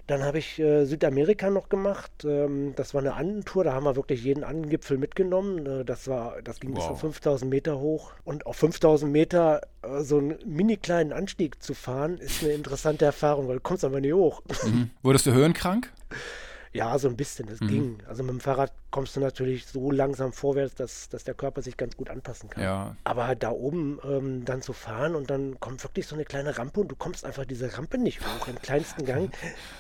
Dann 0.09 0.25
habe 0.25 0.39
ich 0.39 0.59
äh, 0.59 0.85
Südamerika 0.85 1.49
noch 1.49 1.69
gemacht. 1.69 2.11
Ähm, 2.25 2.73
das 2.75 2.93
war 2.93 3.03
eine 3.03 3.15
Andentour. 3.15 3.63
Da 3.63 3.73
haben 3.73 3.85
wir 3.85 3.95
wirklich 3.95 4.25
jeden 4.25 4.43
Andengipfel 4.43 4.99
mitgenommen. 4.99 5.65
Äh, 5.65 5.85
das, 5.85 6.09
war, 6.09 6.43
das 6.43 6.59
ging 6.59 6.75
wow. 6.75 6.79
bis 6.79 6.99
zu 6.99 7.07
5000 7.07 7.49
Meter 7.49 7.79
hoch. 7.79 8.15
Und 8.25 8.47
auf 8.47 8.57
5000 8.57 9.13
Meter 9.13 9.61
äh, 9.83 10.03
so 10.03 10.19
einen 10.19 10.39
mini 10.45 10.77
kleinen 10.77 11.13
Anstieg 11.13 11.63
zu 11.63 11.75
fahren, 11.75 12.19
ist 12.19 12.43
eine 12.43 12.55
interessante 12.55 13.05
Erfahrung, 13.05 13.47
weil 13.47 13.55
du 13.55 13.63
kommst 13.63 13.85
aber 13.85 14.01
nicht 14.01 14.13
hoch. 14.13 14.43
Mhm. 14.65 14.91
Wurdest 15.05 15.27
du 15.27 15.33
höhenkrank? 15.33 15.93
Ja, 16.75 16.99
so 16.99 17.07
ein 17.07 17.17
bisschen, 17.17 17.47
das 17.47 17.61
mhm. 17.61 17.69
ging. 17.69 17.99
Also 18.09 18.25
mit 18.25 18.33
dem 18.33 18.41
Fahrrad 18.41 18.73
kommst 18.91 19.15
du 19.15 19.21
natürlich 19.21 19.65
so 19.67 19.93
langsam 19.93 20.33
vorwärts, 20.33 20.75
dass, 20.75 21.09
dass 21.09 21.23
der 21.23 21.35
Körper 21.35 21.63
sich 21.63 21.77
ganz 21.77 21.97
gut 21.97 22.11
anpassen 22.11 22.51
kann. 22.51 22.65
Ja. 22.65 22.97
Aber 23.05 23.37
da 23.37 23.51
oben 23.51 24.01
ähm, 24.03 24.45
dann 24.45 24.61
zu 24.61 24.73
fahren 24.73 25.15
und 25.15 25.31
dann 25.31 25.61
kommt 25.61 25.85
wirklich 25.85 26.09
so 26.09 26.17
eine 26.17 26.25
kleine 26.25 26.59
Rampe 26.59 26.81
und 26.81 26.89
du 26.89 26.97
kommst 26.97 27.25
einfach 27.25 27.45
diese 27.45 27.79
Rampe 27.79 27.97
nicht 27.97 28.21
hoch 28.21 28.49
im 28.49 28.61
kleinsten 28.61 29.05
Gang. 29.07 29.33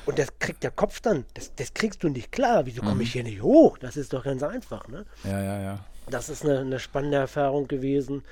Und 0.06 0.20
das 0.20 0.38
kriegt 0.38 0.62
der 0.62 0.70
Kopf 0.70 1.00
dann, 1.00 1.24
das, 1.34 1.52
das 1.56 1.74
kriegst 1.74 2.04
du 2.04 2.08
nicht 2.08 2.30
klar. 2.30 2.64
Wieso 2.64 2.80
komme 2.80 2.94
mhm. 2.94 3.00
ich 3.00 3.12
hier 3.12 3.24
nicht 3.24 3.42
hoch? 3.42 3.76
Das 3.78 3.96
ist 3.96 4.12
doch 4.12 4.22
ganz 4.22 4.44
einfach, 4.44 4.86
ne? 4.86 5.04
Ja, 5.24 5.42
ja, 5.42 5.60
ja. 5.60 5.84
Das 6.08 6.28
ist 6.28 6.44
eine, 6.44 6.60
eine 6.60 6.78
spannende 6.78 7.16
Erfahrung 7.16 7.66
gewesen. 7.66 8.22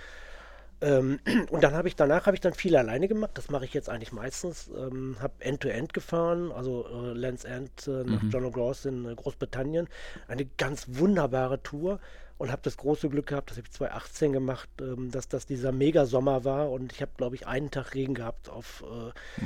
Ähm, 0.83 1.21
und 1.51 1.63
dann 1.63 1.75
habe 1.75 1.89
ich 1.89 1.97
danach 1.97 2.27
habe 2.27 2.37
ich 2.37 2.41
dann 2.41 2.55
viel 2.55 2.77
alleine 2.77 3.09
gemacht. 3.09 3.31
Das 3.35 3.49
mache 3.51 3.65
ich 3.65 3.73
jetzt 3.73 3.89
eigentlich 3.89 4.13
meistens. 4.13 4.71
Ähm, 4.77 5.17
habe 5.21 5.35
End-to-End 5.39 5.95
gefahren, 5.95 6.53
also 6.53 6.87
äh, 6.87 7.13
Lands 7.17 7.45
End 7.45 7.87
äh, 7.87 8.05
nach 8.05 8.23
mhm. 8.23 8.31
John 8.31 8.45
O'Gross 8.45 8.87
in 8.87 9.07
äh, 9.07 9.15
Großbritannien. 9.15 9.89
Eine 10.29 10.45
ganz 10.59 10.87
wunderbare 10.89 11.63
Tour 11.63 12.01
und 12.43 12.51
habe 12.51 12.63
das 12.65 12.77
große 12.77 13.09
Glück 13.09 13.29
gehabt, 13.29 13.51
das 13.51 13.57
habe 13.57 13.69
ich 13.69 13.73
2018 13.73 14.33
gemacht, 14.33 14.69
ähm, 14.81 15.13
dass 15.13 15.29
das 15.29 15.47
dieser 15.47 15.71
Megasommer 15.71 16.45
war 16.45 16.73
und 16.73 16.93
ich 16.93 17.01
habe, 17.01 17.13
glaube 17.17 17.37
ich, 17.37 17.47
einen 17.47 17.71
Tag 17.71 17.95
Regen 17.95 18.15
gehabt 18.15 18.51
auf 18.51 18.83
äh, 18.83 19.45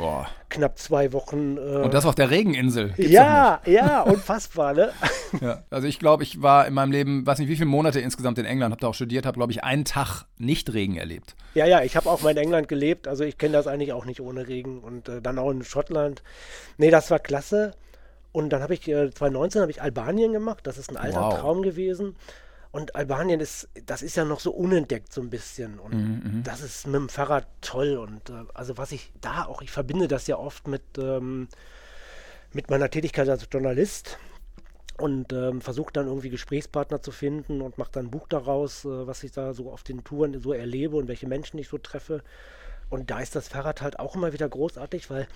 knapp 0.48 0.78
zwei 0.78 1.12
Wochen. 1.12 1.58
Äh, 1.58 1.60
und 1.60 1.92
das 1.92 2.06
auf 2.06 2.14
der 2.14 2.30
Regeninsel. 2.30 2.94
Gibt's 2.96 3.12
ja, 3.12 3.60
ja, 3.66 4.00
unfassbar, 4.00 4.72
ne? 4.72 4.92
ja, 5.42 5.62
also 5.68 5.86
ich 5.86 5.98
glaube, 5.98 6.22
ich 6.22 6.40
war 6.40 6.66
in 6.66 6.72
meinem 6.72 6.90
Leben, 6.90 7.26
weiß 7.26 7.38
nicht 7.38 7.50
wie 7.50 7.56
viele 7.56 7.66
Monate 7.66 8.00
insgesamt 8.00 8.38
in 8.38 8.46
England, 8.46 8.72
habe 8.72 8.80
da 8.80 8.88
auch 8.88 8.94
studiert, 8.94 9.26
habe, 9.26 9.36
glaube 9.36 9.52
ich, 9.52 9.62
einen 9.62 9.84
Tag 9.84 10.24
nicht 10.38 10.72
Regen 10.72 10.96
erlebt. 10.96 11.36
Ja, 11.52 11.66
ja, 11.66 11.82
ich 11.82 11.96
habe 11.96 12.08
auch 12.08 12.22
mal 12.22 12.30
in 12.30 12.38
England 12.38 12.66
gelebt, 12.66 13.08
also 13.08 13.24
ich 13.24 13.36
kenne 13.36 13.52
das 13.52 13.66
eigentlich 13.66 13.92
auch 13.92 14.06
nicht 14.06 14.22
ohne 14.22 14.48
Regen 14.48 14.80
und 14.80 15.10
äh, 15.10 15.20
dann 15.20 15.38
auch 15.38 15.50
in 15.50 15.62
Schottland. 15.64 16.22
Nee, 16.78 16.90
das 16.90 17.10
war 17.10 17.18
klasse. 17.18 17.74
Und 18.32 18.50
dann 18.50 18.62
habe 18.62 18.72
ich, 18.72 18.88
äh, 18.88 19.10
2019 19.10 19.60
habe 19.60 19.70
ich 19.70 19.82
Albanien 19.82 20.32
gemacht, 20.32 20.66
das 20.66 20.78
ist 20.78 20.88
ein 20.88 20.96
alter 20.96 21.20
wow. 21.20 21.38
Traum 21.38 21.60
gewesen. 21.60 22.16
Und 22.76 22.94
Albanien 22.94 23.40
ist, 23.40 23.70
das 23.86 24.02
ist 24.02 24.16
ja 24.16 24.26
noch 24.26 24.38
so 24.38 24.50
unentdeckt 24.50 25.10
so 25.10 25.22
ein 25.22 25.30
bisschen. 25.30 25.78
Und 25.78 25.94
mhm, 25.94 26.20
mhm, 26.22 26.42
das 26.42 26.60
ist 26.60 26.86
mit 26.86 26.96
dem 26.96 27.08
Fahrrad 27.08 27.46
toll. 27.62 27.96
Und 27.96 28.28
äh, 28.28 28.44
also 28.52 28.76
was 28.76 28.92
ich 28.92 29.14
da 29.22 29.46
auch, 29.46 29.62
ich 29.62 29.70
verbinde 29.70 30.08
das 30.08 30.26
ja 30.26 30.36
oft 30.36 30.68
mit, 30.68 30.82
ähm, 30.98 31.48
mit 32.52 32.68
meiner 32.68 32.90
Tätigkeit 32.90 33.30
als 33.30 33.48
Journalist 33.50 34.18
und 34.98 35.32
ähm, 35.32 35.62
versuche 35.62 35.90
dann 35.90 36.06
irgendwie 36.06 36.28
Gesprächspartner 36.28 37.00
zu 37.00 37.12
finden 37.12 37.62
und 37.62 37.78
mache 37.78 37.92
dann 37.92 38.06
ein 38.06 38.10
Buch 38.10 38.28
daraus, 38.28 38.84
äh, 38.84 39.06
was 39.06 39.22
ich 39.22 39.32
da 39.32 39.54
so 39.54 39.72
auf 39.72 39.82
den 39.82 40.04
Touren 40.04 40.38
so 40.42 40.52
erlebe 40.52 40.96
und 40.96 41.08
welche 41.08 41.26
Menschen 41.26 41.58
ich 41.58 41.68
so 41.68 41.78
treffe. 41.78 42.22
Und 42.88 43.10
da 43.10 43.20
ist 43.20 43.34
das 43.34 43.48
Fahrrad 43.48 43.82
halt 43.82 43.98
auch 43.98 44.14
immer 44.14 44.32
wieder 44.32 44.48
großartig, 44.48 45.10
weil 45.10 45.26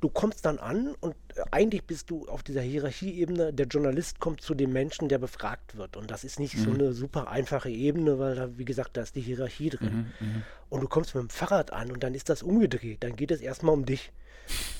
du 0.00 0.08
kommst 0.08 0.44
dann 0.44 0.58
an 0.58 0.94
und 1.00 1.14
äh, 1.36 1.42
eigentlich 1.52 1.84
bist 1.84 2.10
du 2.10 2.26
auf 2.26 2.42
dieser 2.42 2.62
Hierarchieebene, 2.62 3.52
der 3.52 3.66
Journalist 3.66 4.18
kommt 4.18 4.40
zu 4.40 4.54
dem 4.54 4.72
Menschen, 4.72 5.08
der 5.08 5.18
befragt 5.18 5.76
wird. 5.76 5.96
Und 5.96 6.10
das 6.10 6.24
ist 6.24 6.40
nicht 6.40 6.56
mhm. 6.56 6.64
so 6.64 6.70
eine 6.72 6.92
super 6.92 7.28
einfache 7.28 7.70
Ebene, 7.70 8.18
weil 8.18 8.34
da, 8.34 8.58
wie 8.58 8.64
gesagt, 8.64 8.96
da 8.96 9.02
ist 9.02 9.14
die 9.14 9.20
Hierarchie 9.20 9.70
drin. 9.70 10.12
Mhm, 10.20 10.26
mhm, 10.26 10.42
und 10.68 10.80
du 10.80 10.88
kommst 10.88 11.14
mit 11.14 11.22
dem 11.22 11.30
Fahrrad 11.30 11.72
an 11.72 11.92
und 11.92 12.02
dann 12.02 12.14
ist 12.14 12.28
das 12.28 12.42
umgedreht. 12.42 13.04
Dann 13.04 13.14
geht 13.14 13.30
es 13.30 13.40
erstmal 13.40 13.74
um 13.74 13.86
dich. 13.86 14.12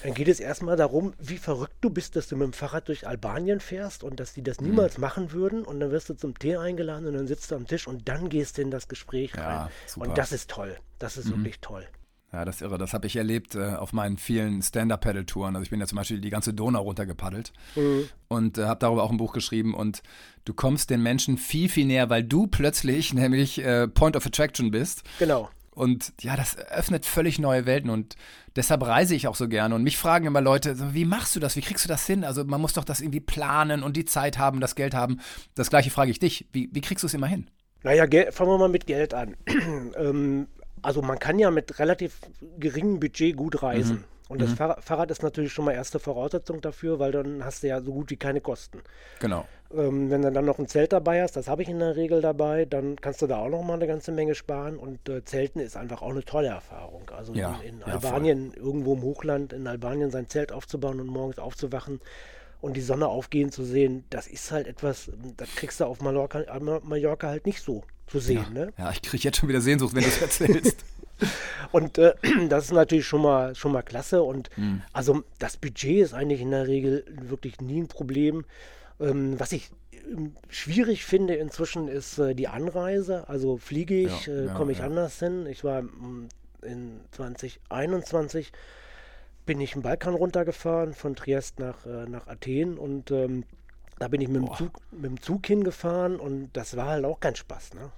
Dann 0.02 0.14
geht 0.14 0.28
es 0.28 0.38
erstmal 0.38 0.76
darum, 0.76 1.14
wie 1.18 1.38
verrückt 1.38 1.76
du 1.80 1.90
bist, 1.90 2.14
dass 2.16 2.28
du 2.28 2.36
mit 2.36 2.46
dem 2.46 2.52
Fahrrad 2.52 2.88
durch 2.88 3.06
Albanien 3.06 3.60
fährst 3.60 4.04
und 4.04 4.20
dass 4.20 4.32
die 4.32 4.42
das 4.42 4.60
mhm. 4.60 4.70
niemals 4.70 4.98
machen 4.98 5.32
würden. 5.32 5.64
Und 5.64 5.80
dann 5.80 5.90
wirst 5.90 6.08
du 6.08 6.14
zum 6.14 6.38
Tee 6.38 6.56
eingeladen 6.56 7.06
und 7.06 7.14
dann 7.14 7.26
sitzt 7.26 7.50
du 7.50 7.54
am 7.54 7.66
Tisch 7.66 7.86
und 7.86 8.08
dann 8.08 8.28
gehst 8.28 8.58
du 8.58 8.62
in 8.62 8.70
das 8.70 8.88
Gespräch 8.88 9.36
rein. 9.36 9.42
Ja, 9.44 9.70
und 9.96 10.18
das 10.18 10.32
ist 10.32 10.50
toll. 10.50 10.76
Das 10.98 11.16
ist 11.16 11.26
mhm. 11.26 11.38
wirklich 11.38 11.60
toll. 11.60 11.86
Ja, 12.32 12.44
das 12.44 12.56
ist 12.56 12.62
irre. 12.62 12.78
Das 12.78 12.92
habe 12.92 13.06
ich 13.06 13.16
erlebt 13.16 13.54
äh, 13.54 13.74
auf 13.74 13.92
meinen 13.92 14.18
vielen 14.18 14.60
Stand-Up-Paddle-Touren. 14.60 15.54
Also 15.54 15.62
ich 15.62 15.70
bin 15.70 15.80
ja 15.80 15.86
zum 15.86 15.96
Beispiel 15.96 16.20
die 16.20 16.30
ganze 16.30 16.52
Donau 16.52 16.82
runtergepaddelt 16.82 17.52
mhm. 17.76 18.08
und 18.28 18.58
äh, 18.58 18.64
habe 18.64 18.80
darüber 18.80 19.04
auch 19.04 19.10
ein 19.10 19.16
Buch 19.16 19.32
geschrieben. 19.32 19.74
Und 19.74 20.02
du 20.44 20.52
kommst 20.52 20.90
den 20.90 21.02
Menschen 21.02 21.38
viel, 21.38 21.68
viel 21.68 21.86
näher, 21.86 22.10
weil 22.10 22.24
du 22.24 22.46
plötzlich 22.46 23.14
nämlich 23.14 23.64
äh, 23.64 23.88
Point 23.88 24.16
of 24.16 24.26
Attraction 24.26 24.70
bist. 24.70 25.02
Genau. 25.18 25.48
Und 25.70 26.14
ja, 26.22 26.36
das 26.36 26.56
öffnet 26.56 27.04
völlig 27.04 27.38
neue 27.38 27.66
Welten 27.66 27.90
und 27.90 28.16
deshalb 28.56 28.82
reise 28.82 29.14
ich 29.14 29.28
auch 29.28 29.34
so 29.34 29.46
gerne. 29.46 29.74
Und 29.74 29.82
mich 29.82 29.98
fragen 29.98 30.26
immer 30.26 30.40
Leute, 30.40 30.74
so, 30.74 30.94
wie 30.94 31.04
machst 31.04 31.36
du 31.36 31.40
das? 31.40 31.54
Wie 31.54 31.60
kriegst 31.60 31.84
du 31.84 31.88
das 31.88 32.06
hin? 32.06 32.24
Also 32.24 32.44
man 32.44 32.62
muss 32.62 32.72
doch 32.72 32.84
das 32.84 33.02
irgendwie 33.02 33.20
planen 33.20 33.82
und 33.82 33.94
die 33.94 34.06
Zeit 34.06 34.38
haben, 34.38 34.60
das 34.60 34.74
Geld 34.74 34.94
haben. 34.94 35.20
Das 35.54 35.68
gleiche 35.68 35.90
frage 35.90 36.10
ich 36.10 36.18
dich. 36.18 36.48
Wie, 36.50 36.70
wie 36.72 36.80
kriegst 36.80 37.02
du 37.02 37.06
es 37.06 37.12
immer 37.12 37.26
hin? 37.26 37.50
Naja, 37.82 38.06
fangen 38.32 38.50
wir 38.50 38.58
mal 38.58 38.70
mit 38.70 38.86
Geld 38.86 39.12
an. 39.12 39.36
ähm, 39.96 40.46
also 40.82 41.02
man 41.02 41.18
kann 41.18 41.38
ja 41.38 41.50
mit 41.50 41.78
relativ 41.78 42.20
geringem 42.58 43.00
Budget 43.00 43.36
gut 43.36 43.62
reisen. 43.62 43.96
Mhm. 43.96 44.04
Und 44.28 44.42
das 44.42 44.50
mhm. 44.50 44.56
Fahrrad 44.80 45.10
ist 45.10 45.22
natürlich 45.22 45.52
schon 45.52 45.64
mal 45.64 45.72
erste 45.72 46.00
Voraussetzung 46.00 46.60
dafür, 46.60 46.98
weil 46.98 47.12
dann 47.12 47.44
hast 47.44 47.62
du 47.62 47.68
ja 47.68 47.80
so 47.80 47.92
gut 47.92 48.10
wie 48.10 48.16
keine 48.16 48.40
Kosten. 48.40 48.80
Genau. 49.20 49.46
Ähm, 49.72 50.10
wenn 50.10 50.22
du 50.22 50.32
dann 50.32 50.44
noch 50.44 50.58
ein 50.58 50.66
Zelt 50.66 50.92
dabei 50.92 51.22
hast, 51.22 51.36
das 51.36 51.46
habe 51.46 51.62
ich 51.62 51.68
in 51.68 51.78
der 51.78 51.94
Regel 51.94 52.20
dabei, 52.20 52.64
dann 52.64 52.96
kannst 52.96 53.22
du 53.22 53.28
da 53.28 53.38
auch 53.38 53.48
noch 53.48 53.62
mal 53.62 53.74
eine 53.74 53.86
ganze 53.86 54.10
Menge 54.10 54.34
sparen. 54.34 54.78
Und 54.78 55.08
äh, 55.08 55.24
Zelten 55.24 55.60
ist 55.60 55.76
einfach 55.76 56.02
auch 56.02 56.10
eine 56.10 56.24
tolle 56.24 56.48
Erfahrung. 56.48 57.08
Also 57.16 57.34
ja, 57.34 57.60
in, 57.62 57.74
in 57.74 57.80
ja, 57.80 57.86
Albanien, 57.86 58.50
voll. 58.52 58.64
irgendwo 58.64 58.94
im 58.94 59.02
Hochland 59.02 59.52
in 59.52 59.68
Albanien 59.68 60.10
sein 60.10 60.28
Zelt 60.28 60.50
aufzubauen 60.50 61.00
und 61.00 61.06
morgens 61.06 61.38
aufzuwachen 61.38 62.00
und 62.60 62.76
die 62.76 62.80
Sonne 62.80 63.06
aufgehen 63.06 63.52
zu 63.52 63.62
sehen, 63.64 64.04
das 64.10 64.26
ist 64.26 64.50
halt 64.50 64.66
etwas, 64.66 65.10
das 65.36 65.54
kriegst 65.54 65.78
du 65.78 65.84
auf 65.84 66.00
Mallorca, 66.00 66.42
Mallorca 66.82 67.28
halt 67.28 67.46
nicht 67.46 67.62
so 67.62 67.84
zu 68.06 68.20
sehen. 68.20 68.44
Ja, 68.54 68.64
ne? 68.64 68.72
ja 68.78 68.90
ich 68.90 69.02
kriege 69.02 69.22
jetzt 69.22 69.38
schon 69.38 69.48
wieder 69.48 69.60
Sehnsucht, 69.60 69.94
wenn 69.94 70.02
du 70.02 70.08
es 70.08 70.22
erzählst. 70.22 70.84
Und 71.72 71.98
äh, 71.98 72.14
das 72.48 72.66
ist 72.66 72.72
natürlich 72.72 73.06
schon 73.06 73.22
mal, 73.22 73.54
schon 73.54 73.72
mal 73.72 73.82
klasse. 73.82 74.22
Und 74.22 74.50
mhm. 74.56 74.82
also 74.92 75.22
das 75.38 75.56
Budget 75.56 76.02
ist 76.02 76.14
eigentlich 76.14 76.40
in 76.40 76.50
der 76.50 76.66
Regel 76.66 77.04
wirklich 77.08 77.60
nie 77.60 77.80
ein 77.80 77.88
Problem. 77.88 78.44
Ähm, 79.00 79.38
was 79.38 79.52
ich 79.52 79.70
ähm, 79.92 80.34
schwierig 80.48 81.04
finde 81.04 81.34
inzwischen 81.34 81.88
ist 81.88 82.18
äh, 82.18 82.34
die 82.34 82.48
Anreise. 82.48 83.28
Also 83.28 83.56
fliege 83.56 83.98
ich, 83.98 84.26
ja, 84.26 84.44
äh, 84.44 84.46
komme 84.54 84.72
ich 84.72 84.78
ja. 84.78 84.84
anders 84.84 85.18
hin. 85.18 85.46
Ich 85.46 85.64
war 85.64 85.82
mm, 85.82 86.28
in 86.62 87.00
2021 87.12 88.52
bin 89.44 89.60
ich 89.60 89.76
im 89.76 89.82
Balkan 89.82 90.14
runtergefahren, 90.14 90.92
von 90.92 91.14
Triest 91.14 91.60
nach, 91.60 91.86
äh, 91.86 92.06
nach 92.08 92.26
Athen 92.26 92.78
und 92.78 93.12
ähm, 93.12 93.44
da 93.98 94.08
bin 94.08 94.20
ich 94.20 94.28
mit 94.28 94.42
dem, 94.42 94.54
Zug, 94.54 94.72
mit 94.90 95.04
dem 95.04 95.20
Zug 95.20 95.46
hingefahren 95.46 96.16
und 96.16 96.50
das 96.52 96.76
war 96.76 96.88
halt 96.88 97.04
auch 97.04 97.20
kein 97.20 97.34
Spaß. 97.34 97.74
Ne? 97.74 97.90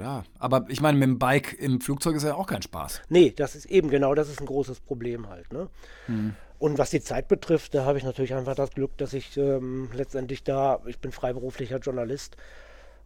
Ja, 0.00 0.24
aber 0.38 0.64
ich 0.68 0.80
meine, 0.80 0.98
mit 0.98 1.08
dem 1.08 1.18
Bike 1.18 1.54
im 1.58 1.80
Flugzeug 1.80 2.16
ist 2.16 2.24
ja 2.24 2.34
auch 2.34 2.46
kein 2.46 2.62
Spaß. 2.62 3.02
Nee, 3.08 3.32
das 3.36 3.54
ist 3.54 3.66
eben 3.66 3.90
genau, 3.90 4.14
das 4.14 4.28
ist 4.28 4.40
ein 4.40 4.46
großes 4.46 4.80
Problem 4.80 5.28
halt. 5.28 5.52
Ne? 5.52 5.68
Hm. 6.06 6.34
Und 6.58 6.78
was 6.78 6.90
die 6.90 7.02
Zeit 7.02 7.28
betrifft, 7.28 7.74
da 7.74 7.84
habe 7.84 7.98
ich 7.98 8.04
natürlich 8.04 8.34
einfach 8.34 8.54
das 8.54 8.70
Glück, 8.70 8.96
dass 8.96 9.12
ich 9.12 9.36
ähm, 9.36 9.90
letztendlich 9.92 10.42
da, 10.42 10.80
ich 10.86 10.98
bin 10.98 11.12
freiberuflicher 11.12 11.78
Journalist 11.78 12.36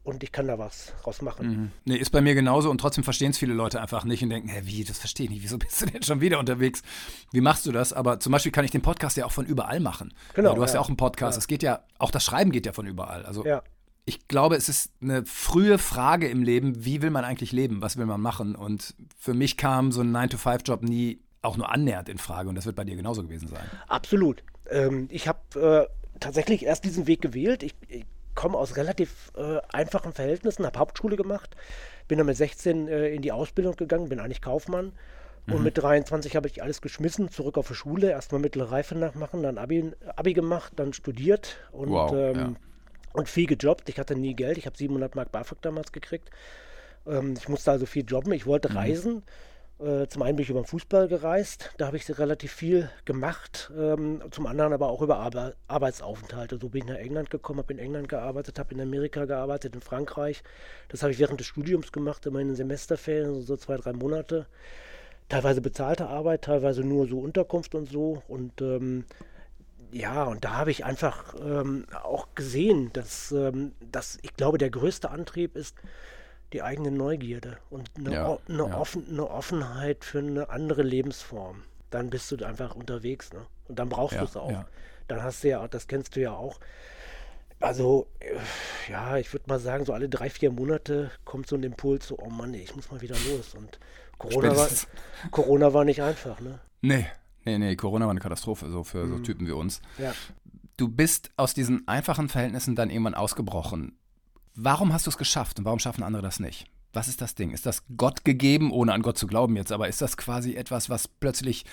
und 0.02 0.22
ich 0.22 0.32
kann 0.32 0.46
da 0.46 0.58
was 0.58 0.92
draus 1.02 1.22
machen. 1.22 1.48
Mhm. 1.48 1.72
Nee, 1.84 1.96
ist 1.96 2.10
bei 2.10 2.20
mir 2.20 2.34
genauso 2.34 2.70
und 2.70 2.78
trotzdem 2.78 3.04
verstehen 3.04 3.30
es 3.30 3.38
viele 3.38 3.54
Leute 3.54 3.80
einfach 3.80 4.04
nicht 4.04 4.22
und 4.22 4.30
denken, 4.30 4.48
hä, 4.48 4.62
wie, 4.64 4.84
das 4.84 4.98
verstehe 4.98 5.24
ich 5.24 5.30
nicht, 5.30 5.42
wieso 5.42 5.58
bist 5.58 5.82
du 5.82 5.86
denn 5.86 6.02
schon 6.02 6.20
wieder 6.20 6.38
unterwegs? 6.38 6.82
Wie 7.32 7.40
machst 7.40 7.66
du 7.66 7.72
das? 7.72 7.92
Aber 7.92 8.20
zum 8.20 8.32
Beispiel 8.32 8.52
kann 8.52 8.64
ich 8.64 8.70
den 8.70 8.82
Podcast 8.82 9.16
ja 9.16 9.26
auch 9.26 9.32
von 9.32 9.46
überall 9.46 9.80
machen. 9.80 10.14
Genau. 10.34 10.50
Ja, 10.50 10.54
du 10.54 10.62
hast 10.62 10.70
ja, 10.70 10.76
ja 10.76 10.80
auch 10.80 10.88
einen 10.88 10.96
Podcast, 10.96 11.38
es 11.38 11.44
ja. 11.44 11.48
geht 11.48 11.62
ja, 11.62 11.84
auch 11.98 12.10
das 12.10 12.24
Schreiben 12.24 12.52
geht 12.52 12.66
ja 12.66 12.72
von 12.72 12.86
überall. 12.86 13.24
Also 13.24 13.44
ja 13.44 13.62
ich 14.10 14.26
glaube, 14.26 14.56
es 14.56 14.68
ist 14.68 14.92
eine 15.00 15.24
frühe 15.24 15.78
Frage 15.78 16.28
im 16.28 16.42
Leben, 16.42 16.84
wie 16.84 17.00
will 17.00 17.10
man 17.10 17.24
eigentlich 17.24 17.52
leben, 17.52 17.80
was 17.80 17.96
will 17.96 18.06
man 18.06 18.20
machen? 18.20 18.56
Und 18.56 18.94
für 19.16 19.34
mich 19.34 19.56
kam 19.56 19.92
so 19.92 20.00
ein 20.00 20.14
9-to-5-Job 20.14 20.82
nie 20.82 21.20
auch 21.42 21.56
nur 21.56 21.70
annähernd 21.70 22.08
in 22.08 22.18
Frage 22.18 22.48
und 22.48 22.54
das 22.54 22.66
wird 22.66 22.76
bei 22.76 22.84
dir 22.84 22.96
genauso 22.96 23.22
gewesen 23.22 23.48
sein. 23.48 23.64
Absolut. 23.88 24.42
Ähm, 24.68 25.08
ich 25.10 25.28
habe 25.28 25.88
äh, 25.88 26.18
tatsächlich 26.18 26.64
erst 26.64 26.84
diesen 26.84 27.06
Weg 27.06 27.22
gewählt. 27.22 27.62
Ich, 27.62 27.74
ich 27.88 28.04
komme 28.34 28.56
aus 28.58 28.76
relativ 28.76 29.32
äh, 29.36 29.58
einfachen 29.72 30.12
Verhältnissen, 30.12 30.66
habe 30.66 30.78
Hauptschule 30.78 31.16
gemacht, 31.16 31.56
bin 32.08 32.18
dann 32.18 32.26
mit 32.26 32.36
16 32.36 32.88
äh, 32.88 33.08
in 33.08 33.22
die 33.22 33.32
Ausbildung 33.32 33.76
gegangen, 33.76 34.08
bin 34.08 34.20
eigentlich 34.20 34.42
Kaufmann. 34.42 34.92
Und 35.46 35.58
mhm. 35.58 35.64
mit 35.64 35.78
23 35.78 36.36
habe 36.36 36.48
ich 36.48 36.62
alles 36.62 36.82
geschmissen, 36.82 37.30
zurück 37.30 37.56
auf 37.56 37.68
die 37.68 37.74
Schule, 37.74 38.10
erstmal 38.10 38.40
mittlere 38.40 38.70
Reife 38.70 38.94
nachmachen, 38.94 39.42
dann 39.42 39.58
Abi, 39.58 39.92
Abi 40.14 40.34
gemacht, 40.34 40.74
dann 40.76 40.92
studiert 40.92 41.56
und 41.72 41.90
wow, 41.90 42.12
ähm, 42.12 42.36
ja 42.36 42.52
und 43.12 43.28
viel 43.28 43.46
gejobbt. 43.46 43.88
Ich 43.88 43.98
hatte 43.98 44.14
nie 44.14 44.34
Geld. 44.34 44.58
Ich 44.58 44.66
habe 44.66 44.76
700 44.76 45.14
Mark 45.14 45.32
BAföG 45.32 45.60
damals 45.62 45.92
gekriegt. 45.92 46.30
Ähm, 47.06 47.34
ich 47.38 47.48
musste 47.48 47.70
also 47.70 47.86
viel 47.86 48.04
jobben. 48.04 48.32
Ich 48.32 48.46
wollte 48.46 48.70
mhm. 48.70 48.76
reisen. 48.76 49.22
Äh, 49.80 50.08
zum 50.08 50.22
einen 50.22 50.36
bin 50.36 50.42
ich 50.42 50.50
über 50.50 50.60
den 50.60 50.66
Fußball 50.66 51.08
gereist. 51.08 51.70
Da 51.78 51.86
habe 51.86 51.96
ich 51.96 52.18
relativ 52.18 52.52
viel 52.52 52.90
gemacht. 53.04 53.72
Ähm, 53.76 54.22
zum 54.30 54.46
anderen 54.46 54.72
aber 54.72 54.88
auch 54.88 55.00
über 55.00 55.18
Ar 55.18 55.54
Arbeitsaufenthalte. 55.68 56.58
So 56.60 56.68
bin 56.68 56.82
ich 56.82 56.88
nach 56.88 56.96
England 56.96 57.30
gekommen, 57.30 57.60
habe 57.60 57.72
in 57.72 57.78
England 57.78 58.08
gearbeitet, 58.08 58.58
habe 58.58 58.74
in 58.74 58.80
Amerika 58.80 59.24
gearbeitet, 59.24 59.74
in 59.74 59.80
Frankreich. 59.80 60.42
Das 60.88 61.02
habe 61.02 61.12
ich 61.12 61.18
während 61.18 61.40
des 61.40 61.46
Studiums 61.46 61.92
gemacht, 61.92 62.26
immer 62.26 62.40
in 62.40 62.48
den 62.48 62.56
Semesterferien, 62.56 63.42
so 63.42 63.56
zwei, 63.56 63.76
drei 63.76 63.92
Monate. 63.92 64.46
Teilweise 65.28 65.60
bezahlte 65.60 66.08
Arbeit, 66.08 66.42
teilweise 66.42 66.82
nur 66.82 67.06
so 67.06 67.20
Unterkunft 67.20 67.74
und 67.74 67.88
so. 67.88 68.22
Und 68.28 68.60
ähm, 68.60 69.04
ja, 69.92 70.24
und 70.24 70.44
da 70.44 70.56
habe 70.56 70.70
ich 70.70 70.84
einfach 70.84 71.34
ähm, 71.40 71.86
auch 72.02 72.28
gesehen, 72.34 72.90
dass, 72.92 73.32
ähm, 73.32 73.72
dass 73.90 74.18
ich 74.22 74.36
glaube, 74.36 74.58
der 74.58 74.70
größte 74.70 75.10
Antrieb 75.10 75.56
ist 75.56 75.76
die 76.52 76.62
eigene 76.62 76.90
Neugierde 76.90 77.58
und 77.70 77.90
eine, 77.96 78.12
ja, 78.12 78.38
eine, 78.48 78.68
ja. 78.68 78.78
Offen, 78.78 79.06
eine 79.08 79.28
Offenheit 79.28 80.04
für 80.04 80.18
eine 80.18 80.50
andere 80.50 80.82
Lebensform. 80.82 81.62
Dann 81.90 82.10
bist 82.10 82.30
du 82.30 82.44
einfach 82.44 82.74
unterwegs, 82.74 83.32
ne? 83.32 83.46
Und 83.68 83.78
dann 83.78 83.88
brauchst 83.88 84.14
ja, 84.14 84.20
du 84.20 84.26
es 84.26 84.36
auch. 84.36 84.64
Dann 85.08 85.22
hast 85.22 85.42
du 85.42 85.48
ja, 85.48 85.66
das 85.68 85.86
kennst 85.86 86.16
du 86.16 86.20
ja 86.20 86.32
auch. 86.32 86.60
Also, 87.60 88.06
äh, 88.20 88.36
ja, 88.90 89.16
ich 89.18 89.32
würde 89.32 89.44
mal 89.48 89.60
sagen, 89.60 89.84
so 89.84 89.92
alle 89.92 90.08
drei, 90.08 90.30
vier 90.30 90.50
Monate 90.50 91.10
kommt 91.24 91.46
so 91.46 91.56
ein 91.56 91.62
Impuls, 91.62 92.06
so, 92.06 92.18
oh 92.18 92.30
Mann, 92.30 92.54
ich 92.54 92.74
muss 92.74 92.90
mal 92.90 93.00
wieder 93.00 93.16
los. 93.28 93.54
Und 93.54 93.78
Corona 94.18 94.56
war, 94.56 94.68
Corona 95.30 95.72
war 95.74 95.84
nicht 95.84 96.02
einfach, 96.02 96.40
ne? 96.40 96.60
Nee, 96.80 97.06
Nee, 97.44 97.58
nee, 97.58 97.76
Corona 97.76 98.04
war 98.04 98.10
eine 98.10 98.20
Katastrophe, 98.20 98.70
so 98.70 98.84
für 98.84 99.04
mhm. 99.06 99.10
so 99.10 99.18
Typen 99.20 99.46
wie 99.46 99.52
uns. 99.52 99.80
Ja. 99.98 100.12
Du 100.76 100.88
bist 100.88 101.30
aus 101.36 101.54
diesen 101.54 101.86
einfachen 101.88 102.28
Verhältnissen 102.28 102.74
dann 102.74 102.90
irgendwann 102.90 103.14
ausgebrochen. 103.14 103.98
Warum 104.54 104.92
hast 104.92 105.06
du 105.06 105.10
es 105.10 105.18
geschafft 105.18 105.58
und 105.58 105.64
warum 105.64 105.78
schaffen 105.78 106.02
andere 106.02 106.22
das 106.22 106.40
nicht? 106.40 106.66
Was 106.92 107.06
ist 107.06 107.20
das 107.20 107.36
Ding? 107.36 107.52
Ist 107.52 107.66
das 107.66 107.84
Gott 107.96 108.24
gegeben, 108.24 108.72
ohne 108.72 108.92
an 108.92 109.02
Gott 109.02 109.16
zu 109.16 109.26
glauben 109.26 109.56
jetzt, 109.56 109.70
aber 109.70 109.88
ist 109.88 110.02
das 110.02 110.16
quasi 110.16 110.56
etwas, 110.56 110.90
was 110.90 111.06
plötzlich 111.06 111.64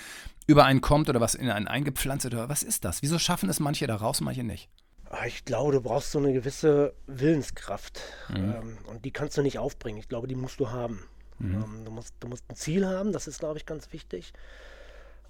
über 0.46 0.64
einen 0.64 0.80
kommt 0.80 1.08
oder 1.08 1.20
was 1.20 1.34
in 1.34 1.50
einen 1.50 1.66
eingepflanzt 1.66 2.24
wird? 2.24 2.34
Oder 2.34 2.48
was 2.48 2.62
ist 2.62 2.84
das? 2.84 3.02
Wieso 3.02 3.18
schaffen 3.18 3.48
es 3.48 3.58
manche 3.58 3.86
da 3.86 3.96
raus 3.96 4.20
und 4.20 4.26
manche 4.26 4.44
nicht? 4.44 4.68
Ah, 5.10 5.26
ich 5.26 5.44
glaube, 5.44 5.72
du 5.72 5.80
brauchst 5.80 6.12
so 6.12 6.18
eine 6.18 6.32
gewisse 6.32 6.94
Willenskraft. 7.06 8.00
Mhm. 8.28 8.36
Ähm, 8.36 8.78
und 8.86 9.04
die 9.04 9.10
kannst 9.10 9.36
du 9.36 9.42
nicht 9.42 9.58
aufbringen. 9.58 9.98
Ich 9.98 10.08
glaube, 10.08 10.28
die 10.28 10.34
musst 10.34 10.60
du 10.60 10.70
haben. 10.70 11.02
Mhm. 11.38 11.54
Ähm, 11.54 11.84
du, 11.84 11.90
musst, 11.90 12.14
du 12.20 12.28
musst 12.28 12.44
ein 12.48 12.56
Ziel 12.56 12.86
haben, 12.86 13.12
das 13.12 13.26
ist, 13.26 13.40
glaube 13.40 13.58
ich, 13.58 13.66
ganz 13.66 13.92
wichtig. 13.92 14.32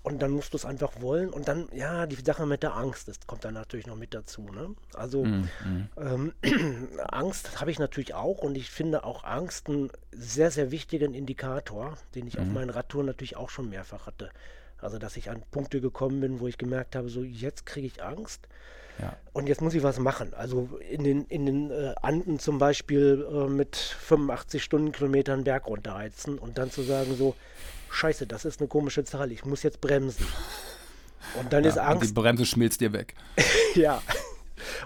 Und 0.09 0.23
dann 0.23 0.31
musst 0.31 0.55
du 0.55 0.57
es 0.57 0.65
einfach 0.65 1.03
wollen. 1.03 1.29
Und 1.29 1.49
dann, 1.49 1.69
ja, 1.71 2.07
die 2.07 2.17
Sache 2.17 2.47
mit 2.47 2.63
der 2.63 2.75
Angst, 2.75 3.09
das 3.09 3.19
kommt 3.27 3.45
dann 3.45 3.53
natürlich 3.53 3.87
noch 3.87 3.95
mit 3.95 4.15
dazu. 4.15 4.41
Ne? 4.41 4.75
Also 4.95 5.23
mm, 5.23 5.49
Ähm, 5.99 6.33
Angst 7.09 7.61
habe 7.61 7.71
ich 7.71 7.79
natürlich 7.79 8.15
auch. 8.15 8.39
Und 8.39 8.57
ich 8.57 8.71
finde 8.71 9.05
auch 9.05 9.25
Angst 9.25 9.69
einen 9.69 9.91
sehr, 10.11 10.51
sehr 10.51 10.71
wichtigen 10.71 11.13
Indikator, 11.13 11.99
den 12.15 12.27
ich 12.27 12.39
mm. 12.39 12.41
auf 12.41 12.47
mhm. 12.47 12.55
meinen 12.55 12.71
Radtouren 12.71 13.05
natürlich 13.07 13.37
auch 13.37 13.51
schon 13.51 13.69
mehrfach 13.69 14.07
hatte. 14.07 14.31
Also, 14.79 14.99
dass 14.99 15.19
ich 15.19 15.29
an 15.29 15.43
Punkte 15.51 15.83
gekommen 15.83 16.23
bin, 16.23 16.41
wo 16.41 16.47
ich 16.47 16.57
gemerkt 16.57 16.97
habe, 16.97 17.11
so 17.11 17.23
jetzt 17.23 17.67
kriege 17.67 17.87
ich 17.87 18.03
Angst. 18.03 18.49
Ja. 19.01 19.17
Und 19.33 19.49
jetzt 19.49 19.61
muss 19.61 19.75
ich 19.75 19.83
was 19.83 19.99
machen. 19.99 20.35
Also 20.35 20.69
in 20.91 21.05
den, 21.05 21.25
in 21.27 21.47
den 21.47 21.71
äh, 21.71 21.95
Anden 22.03 22.39
zum 22.39 22.59
Beispiel 22.59 23.27
äh, 23.31 23.49
mit 23.49 23.77
85 23.77 24.63
Stundenkilometern 24.63 25.45
Berg 25.45 25.67
runterheizen 25.67 26.39
und 26.39 26.59
dann 26.59 26.71
zu 26.71 26.83
sagen 26.83 27.15
so, 27.17 27.35
scheiße, 27.91 28.27
das 28.27 28.45
ist 28.45 28.61
eine 28.61 28.69
komische 28.69 29.05
Zahl, 29.05 29.31
ich 29.33 29.45
muss 29.45 29.63
jetzt 29.63 29.81
bremsen. 29.81 30.27
Und 31.39 31.53
dann 31.53 31.65
ja, 31.65 31.71
ist 31.71 31.79
Angst. 31.79 32.03
Und 32.03 32.09
die 32.09 32.15
Bremse 32.15 32.47
schmilzt 32.47 32.81
dir 32.81 32.93
weg. 32.93 33.15
ja. 33.75 34.03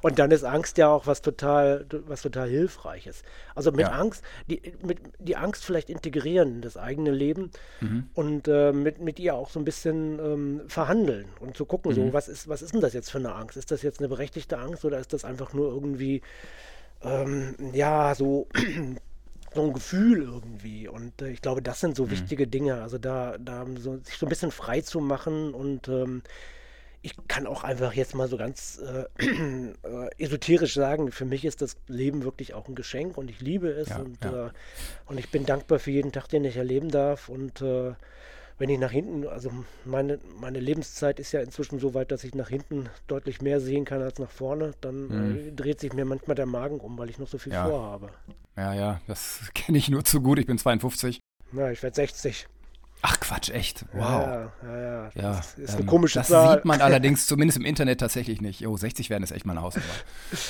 Und 0.02 0.18
dann 0.18 0.30
ist 0.30 0.44
Angst 0.44 0.78
ja 0.78 0.88
auch 0.88 1.06
was 1.06 1.22
total, 1.22 1.86
was 2.06 2.22
total 2.22 2.48
Hilfreiches. 2.48 3.22
Also 3.54 3.70
mit 3.72 3.80
ja. 3.80 3.92
Angst, 3.92 4.22
die, 4.48 4.62
mit, 4.82 4.98
die 5.18 5.36
Angst 5.36 5.64
vielleicht 5.64 5.90
integrieren 5.90 6.56
in 6.56 6.62
das 6.62 6.76
eigene 6.76 7.10
Leben 7.10 7.50
mhm. 7.80 8.08
und 8.14 8.48
äh, 8.48 8.72
mit, 8.72 9.00
mit 9.00 9.18
ihr 9.18 9.34
auch 9.34 9.50
so 9.50 9.60
ein 9.60 9.64
bisschen 9.64 10.18
ähm, 10.18 10.60
verhandeln 10.68 11.26
und 11.40 11.56
zu 11.56 11.64
gucken, 11.64 11.92
mhm. 11.92 11.96
so, 11.96 12.12
was 12.12 12.28
ist, 12.28 12.48
was 12.48 12.62
ist 12.62 12.74
denn 12.74 12.80
das 12.80 12.92
jetzt 12.92 13.10
für 13.10 13.18
eine 13.18 13.34
Angst? 13.34 13.56
Ist 13.56 13.70
das 13.70 13.82
jetzt 13.82 14.00
eine 14.00 14.08
berechtigte 14.08 14.58
Angst 14.58 14.84
oder 14.84 14.98
ist 14.98 15.12
das 15.12 15.24
einfach 15.24 15.52
nur 15.52 15.72
irgendwie, 15.72 16.22
ähm, 17.02 17.54
ja, 17.72 18.14
so 18.14 18.48
so 19.54 19.62
ein 19.62 19.72
Gefühl 19.72 20.22
irgendwie. 20.22 20.88
Und 20.88 21.20
äh, 21.22 21.30
ich 21.30 21.42
glaube, 21.42 21.62
das 21.62 21.80
sind 21.80 21.96
so 21.96 22.06
mhm. 22.06 22.10
wichtige 22.10 22.46
Dinge. 22.46 22.82
Also 22.82 22.98
da, 22.98 23.36
da 23.38 23.66
so, 23.78 23.98
sich 23.98 24.16
so 24.18 24.26
ein 24.26 24.28
bisschen 24.28 24.50
frei 24.50 24.80
zu 24.80 25.00
machen 25.00 25.54
und 25.54 25.88
ähm, 25.88 26.22
ich 27.02 27.14
kann 27.28 27.46
auch 27.46 27.64
einfach 27.64 27.92
jetzt 27.92 28.14
mal 28.14 28.28
so 28.28 28.36
ganz 28.36 28.80
äh, 28.80 29.06
äh, 29.24 30.10
esoterisch 30.18 30.74
sagen, 30.74 31.10
für 31.10 31.24
mich 31.24 31.44
ist 31.44 31.60
das 31.60 31.76
Leben 31.88 32.22
wirklich 32.22 32.54
auch 32.54 32.68
ein 32.68 32.74
Geschenk 32.74 33.18
und 33.18 33.28
ich 33.28 33.40
liebe 33.40 33.68
es 33.68 33.88
ja, 33.88 33.98
und, 33.98 34.24
ja. 34.24 34.46
Äh, 34.46 34.50
und 35.06 35.18
ich 35.18 35.30
bin 35.30 35.44
dankbar 35.44 35.78
für 35.78 35.90
jeden 35.90 36.12
Tag, 36.12 36.28
den 36.28 36.44
ich 36.44 36.56
erleben 36.56 36.90
darf 36.90 37.28
und 37.28 37.60
äh, 37.60 37.92
wenn 38.58 38.70
ich 38.70 38.78
nach 38.78 38.92
hinten, 38.92 39.26
also 39.26 39.50
meine, 39.84 40.20
meine 40.40 40.60
Lebenszeit 40.60 41.18
ist 41.18 41.32
ja 41.32 41.40
inzwischen 41.40 41.80
so 41.80 41.94
weit, 41.94 42.12
dass 42.12 42.22
ich 42.22 42.34
nach 42.34 42.48
hinten 42.48 42.88
deutlich 43.08 43.42
mehr 43.42 43.60
sehen 43.60 43.84
kann 43.84 44.02
als 44.02 44.20
nach 44.20 44.30
vorne, 44.30 44.72
dann 44.80 45.08
mhm. 45.08 45.36
äh, 45.48 45.50
dreht 45.50 45.80
sich 45.80 45.92
mir 45.92 46.04
manchmal 46.04 46.36
der 46.36 46.46
Magen 46.46 46.78
um, 46.78 46.96
weil 46.96 47.10
ich 47.10 47.18
noch 47.18 47.26
so 47.26 47.38
viel 47.38 47.52
ja. 47.52 47.66
vorhabe. 47.66 48.10
Ja, 48.56 48.72
ja, 48.74 49.00
das 49.08 49.50
kenne 49.54 49.78
ich 49.78 49.88
nur 49.88 50.04
zu 50.04 50.20
gut. 50.20 50.38
Ich 50.38 50.46
bin 50.46 50.58
52. 50.58 51.18
Ja, 51.52 51.70
ich 51.70 51.82
werde 51.82 51.96
60. 51.96 52.46
Ach 53.02 53.18
Quatsch, 53.18 53.50
echt? 53.50 53.84
Wow. 53.92 54.00
Ja, 54.02 54.52
ja, 54.62 54.78
ja. 54.78 55.10
ja 55.14 55.36
das 55.36 55.58
ist 55.58 55.70
eine 55.72 55.80
ähm, 55.80 55.86
komische 55.86 56.20
das 56.20 56.28
Zahl. 56.28 56.46
Das 56.46 56.54
sieht 56.54 56.64
man 56.64 56.80
allerdings 56.80 57.26
zumindest 57.26 57.58
im 57.58 57.64
Internet 57.64 58.00
tatsächlich 58.00 58.40
nicht. 58.40 58.66
Oh, 58.66 58.76
60 58.76 59.10
werden 59.10 59.24
ist 59.24 59.32
echt 59.32 59.44
mal 59.44 59.52
eine 59.52 59.62
Hausnummer. 59.62 59.88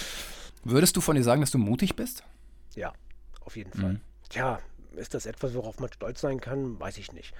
Würdest 0.64 0.96
du 0.96 1.00
von 1.00 1.16
dir 1.16 1.22
sagen, 1.22 1.40
dass 1.40 1.50
du 1.50 1.58
mutig 1.58 1.96
bist? 1.96 2.22
Ja, 2.74 2.92
auf 3.40 3.56
jeden 3.56 3.72
Fall. 3.72 3.94
Mhm. 3.94 4.00
Tja, 4.28 4.58
ist 4.94 5.14
das 5.14 5.26
etwas, 5.26 5.54
worauf 5.54 5.80
man 5.80 5.90
stolz 5.92 6.20
sein 6.20 6.40
kann? 6.40 6.78
Weiß 6.78 6.98
ich 6.98 7.12
nicht. 7.12 7.34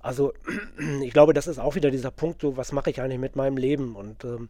Also 0.00 0.32
ich 1.02 1.12
glaube, 1.12 1.34
das 1.34 1.48
ist 1.48 1.58
auch 1.58 1.74
wieder 1.74 1.90
dieser 1.90 2.12
Punkt, 2.12 2.40
so 2.40 2.56
was 2.56 2.70
mache 2.70 2.90
ich 2.90 3.00
eigentlich 3.00 3.18
mit 3.18 3.34
meinem 3.34 3.56
Leben 3.56 3.96
und 3.96 4.24
ähm, 4.24 4.48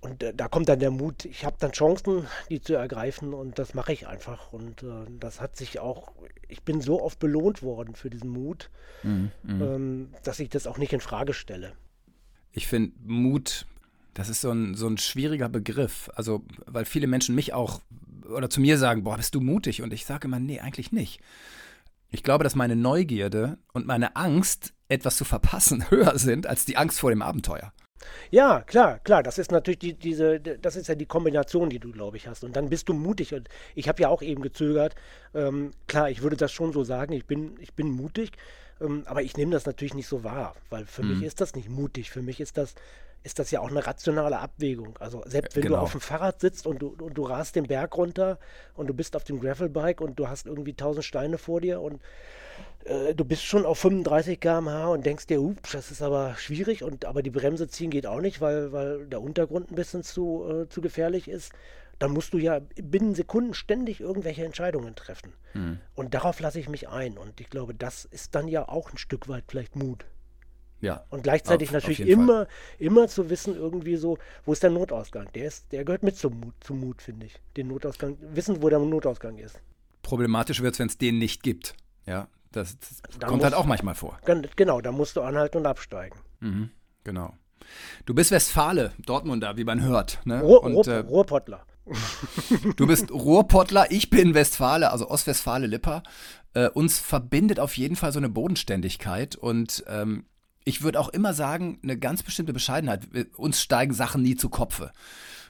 und 0.00 0.22
äh, 0.22 0.32
da 0.34 0.48
kommt 0.48 0.68
dann 0.68 0.78
der 0.78 0.90
Mut, 0.90 1.24
ich 1.24 1.44
habe 1.44 1.56
dann 1.58 1.72
Chancen, 1.72 2.26
die 2.48 2.60
zu 2.60 2.74
ergreifen 2.74 3.34
und 3.34 3.58
das 3.58 3.74
mache 3.74 3.92
ich 3.92 4.06
einfach. 4.06 4.52
Und 4.52 4.82
äh, 4.82 5.06
das 5.18 5.40
hat 5.40 5.56
sich 5.56 5.78
auch, 5.78 6.12
ich 6.48 6.62
bin 6.62 6.80
so 6.80 7.02
oft 7.02 7.18
belohnt 7.18 7.62
worden 7.62 7.94
für 7.94 8.08
diesen 8.08 8.30
Mut, 8.30 8.70
mhm, 9.02 9.30
mhm. 9.42 9.62
ähm, 9.62 10.08
dass 10.24 10.40
ich 10.40 10.48
das 10.48 10.66
auch 10.66 10.78
nicht 10.78 10.92
in 10.92 11.00
Frage 11.00 11.34
stelle. 11.34 11.72
Ich 12.52 12.66
finde 12.66 12.92
Mut, 13.04 13.66
das 14.14 14.28
ist 14.28 14.40
so 14.40 14.50
ein, 14.50 14.74
so 14.74 14.88
ein 14.88 14.98
schwieriger 14.98 15.48
Begriff. 15.48 16.10
Also, 16.14 16.44
weil 16.66 16.84
viele 16.84 17.06
Menschen 17.06 17.34
mich 17.34 17.52
auch 17.52 17.80
oder 18.30 18.48
zu 18.48 18.60
mir 18.60 18.78
sagen, 18.78 19.04
boah, 19.04 19.16
bist 19.16 19.34
du 19.34 19.40
mutig? 19.40 19.82
Und 19.82 19.92
ich 19.92 20.04
sage 20.06 20.28
immer, 20.28 20.40
nee, 20.40 20.60
eigentlich 20.60 20.92
nicht. 20.92 21.20
Ich 22.10 22.22
glaube, 22.22 22.44
dass 22.44 22.54
meine 22.54 22.76
Neugierde 22.76 23.58
und 23.72 23.86
meine 23.86 24.16
Angst, 24.16 24.72
etwas 24.88 25.16
zu 25.16 25.24
verpassen, 25.24 25.84
höher 25.90 26.18
sind 26.18 26.46
als 26.46 26.64
die 26.64 26.76
Angst 26.76 27.00
vor 27.00 27.10
dem 27.10 27.22
Abenteuer. 27.22 27.72
Ja, 28.30 28.62
klar, 28.62 28.98
klar. 29.00 29.22
Das 29.22 29.38
ist 29.38 29.50
natürlich 29.50 29.78
die, 29.78 29.94
diese, 29.94 30.40
das 30.40 30.76
ist 30.76 30.88
ja 30.88 30.94
die 30.94 31.06
Kombination, 31.06 31.70
die 31.70 31.78
du, 31.78 31.92
glaube 31.92 32.16
ich, 32.16 32.26
hast. 32.28 32.44
Und 32.44 32.56
dann 32.56 32.68
bist 32.68 32.88
du 32.88 32.94
mutig. 32.94 33.34
Und 33.34 33.48
ich 33.74 33.88
habe 33.88 34.02
ja 34.02 34.08
auch 34.08 34.22
eben 34.22 34.42
gezögert. 34.42 34.94
Ähm, 35.34 35.72
klar, 35.86 36.10
ich 36.10 36.22
würde 36.22 36.36
das 36.36 36.52
schon 36.52 36.72
so 36.72 36.84
sagen. 36.84 37.12
Ich 37.12 37.26
bin, 37.26 37.56
ich 37.60 37.74
bin 37.74 37.90
mutig. 37.90 38.32
Ähm, 38.80 39.02
aber 39.06 39.22
ich 39.22 39.36
nehme 39.36 39.52
das 39.52 39.66
natürlich 39.66 39.94
nicht 39.94 40.08
so 40.08 40.24
wahr, 40.24 40.54
weil 40.70 40.86
für 40.86 41.02
mhm. 41.02 41.16
mich 41.18 41.22
ist 41.24 41.40
das 41.40 41.54
nicht 41.54 41.68
mutig. 41.68 42.10
Für 42.10 42.22
mich 42.22 42.40
ist 42.40 42.56
das 42.56 42.74
ist 43.22 43.38
das 43.38 43.50
ja 43.50 43.60
auch 43.60 43.70
eine 43.70 43.86
rationale 43.86 44.38
Abwägung. 44.38 44.98
Also 44.98 45.22
selbst 45.26 45.56
wenn 45.56 45.64
genau. 45.64 45.76
du 45.76 45.82
auf 45.82 45.92
dem 45.92 46.00
Fahrrad 46.00 46.40
sitzt 46.40 46.66
und 46.66 46.80
du, 46.80 46.96
und 47.00 47.14
du 47.14 47.22
rast 47.22 47.56
den 47.56 47.66
Berg 47.66 47.96
runter 47.96 48.38
und 48.74 48.86
du 48.86 48.94
bist 48.94 49.14
auf 49.14 49.24
dem 49.24 49.40
Gravelbike 49.40 50.00
und 50.00 50.18
du 50.18 50.28
hast 50.28 50.46
irgendwie 50.46 50.74
tausend 50.74 51.04
Steine 51.04 51.36
vor 51.36 51.60
dir 51.60 51.80
und 51.80 52.00
äh, 52.84 53.14
du 53.14 53.24
bist 53.24 53.44
schon 53.44 53.66
auf 53.66 53.78
35 53.78 54.40
km/h 54.40 54.88
und 54.88 55.04
denkst 55.04 55.26
dir, 55.26 55.42
ups, 55.42 55.72
das 55.72 55.90
ist 55.90 56.00
aber 56.00 56.34
schwierig 56.36 56.82
und 56.82 57.04
aber 57.04 57.22
die 57.22 57.30
Bremse 57.30 57.68
ziehen 57.68 57.90
geht 57.90 58.06
auch 58.06 58.20
nicht, 58.20 58.40
weil, 58.40 58.72
weil 58.72 59.06
der 59.06 59.20
Untergrund 59.20 59.70
ein 59.70 59.74
bisschen 59.74 60.02
zu, 60.02 60.46
äh, 60.48 60.68
zu 60.68 60.80
gefährlich 60.80 61.28
ist. 61.28 61.52
Dann 61.98 62.12
musst 62.12 62.32
du 62.32 62.38
ja 62.38 62.62
binnen 62.76 63.14
Sekunden 63.14 63.52
ständig 63.52 64.00
irgendwelche 64.00 64.42
Entscheidungen 64.46 64.94
treffen. 64.94 65.34
Mhm. 65.52 65.80
Und 65.94 66.14
darauf 66.14 66.40
lasse 66.40 66.58
ich 66.58 66.66
mich 66.66 66.88
ein. 66.88 67.18
Und 67.18 67.42
ich 67.42 67.50
glaube, 67.50 67.74
das 67.74 68.06
ist 68.06 68.34
dann 68.34 68.48
ja 68.48 68.66
auch 68.66 68.90
ein 68.90 68.96
Stück 68.96 69.28
weit 69.28 69.44
vielleicht 69.48 69.76
Mut. 69.76 70.06
Ja. 70.80 71.04
Und 71.10 71.22
gleichzeitig 71.22 71.68
auf, 71.68 71.74
natürlich 71.74 72.02
auf 72.02 72.08
immer, 72.08 72.46
immer 72.78 73.08
zu 73.08 73.28
wissen, 73.30 73.54
irgendwie 73.54 73.96
so, 73.96 74.18
wo 74.44 74.52
ist 74.52 74.62
der 74.62 74.70
Notausgang? 74.70 75.28
Der, 75.34 75.46
ist, 75.46 75.70
der 75.72 75.84
gehört 75.84 76.02
mit 76.02 76.16
zum 76.16 76.40
Mut, 76.40 76.54
zum 76.60 76.80
Mut, 76.80 77.02
finde 77.02 77.26
ich. 77.26 77.34
Den 77.56 77.68
Notausgang, 77.68 78.16
wissen, 78.20 78.62
wo 78.62 78.68
der 78.68 78.78
Notausgang 78.78 79.38
ist. 79.38 79.60
Problematisch 80.02 80.62
wird 80.62 80.74
es, 80.74 80.78
wenn 80.78 80.88
es 80.88 80.98
den 80.98 81.18
nicht 81.18 81.42
gibt. 81.42 81.74
Ja, 82.06 82.28
das, 82.52 82.78
das 82.78 83.02
kommt 83.20 83.32
musst, 83.32 83.44
halt 83.44 83.54
auch 83.54 83.66
manchmal 83.66 83.94
vor. 83.94 84.18
Genau, 84.56 84.80
da 84.80 84.92
musst 84.92 85.16
du 85.16 85.20
anhalten 85.20 85.58
und 85.58 85.66
absteigen. 85.66 86.18
Mhm, 86.40 86.70
genau. 87.04 87.34
Du 88.06 88.14
bist 88.14 88.30
Westfale, 88.30 88.92
Dortmunder, 89.04 89.56
wie 89.56 89.64
man 89.64 89.82
hört. 89.82 90.20
Ne? 90.24 90.40
Ruhr, 90.40 90.62
und, 90.62 90.74
Ruhr, 90.74 90.88
äh, 90.88 90.98
Ruhrpottler. 91.00 91.64
du 92.76 92.86
bist 92.86 93.10
Ruhrpottler, 93.10 93.90
ich 93.90 94.10
bin 94.10 94.34
Westfale, 94.34 94.90
also 94.90 95.08
Ostwestfale-Lipper. 95.08 96.02
Äh, 96.54 96.68
uns 96.70 96.98
verbindet 96.98 97.60
auf 97.60 97.76
jeden 97.76 97.96
Fall 97.96 98.12
so 98.12 98.18
eine 98.18 98.28
Bodenständigkeit 98.28 99.36
und 99.36 99.84
ähm, 99.86 100.24
ich 100.64 100.82
würde 100.82 101.00
auch 101.00 101.08
immer 101.08 101.34
sagen, 101.34 101.78
eine 101.82 101.98
ganz 101.98 102.22
bestimmte 102.22 102.52
Bescheidenheit. 102.52 103.08
Uns 103.36 103.60
steigen 103.60 103.94
Sachen 103.94 104.22
nie 104.22 104.36
zu 104.36 104.48
Kopfe. 104.48 104.92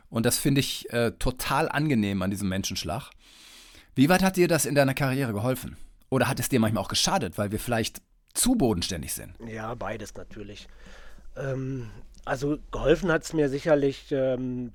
Und 0.09 0.27
das 0.27 0.39
finde 0.39 0.61
ich 0.61 0.93
äh, 0.93 1.13
total 1.13 1.69
angenehm 1.69 2.23
an 2.23 2.31
diesem 2.31 2.49
Menschenschlag. 2.49 3.11
Wie 3.95 4.09
weit 4.09 4.23
hat 4.23 4.37
dir 4.37 4.49
das 4.49 4.67
in 4.67 4.75
deiner 4.75 4.95
Karriere 4.95 5.33
geholfen? 5.33 5.77
Oder 6.11 6.29
hat 6.29 6.41
es 6.41 6.49
dir 6.49 6.61
manchmal 6.61 6.83
auch 6.83 6.89
geschadet, 6.89 7.39
weil 7.39 7.53
wir 7.53 7.61
vielleicht 7.61 8.03
zu 8.35 8.55
bodenständig 8.57 9.13
sind? 9.13 9.35
Ja, 9.47 9.75
beides 9.75 10.15
natürlich. 10.15 10.69
Ähm, 11.37 11.91
also 12.25 12.59
geholfen 12.73 13.11
hat 13.11 13.25
es 13.25 13.33
mir 13.33 13.49
sicherlich, 13.49 14.11
ähm, 14.11 14.73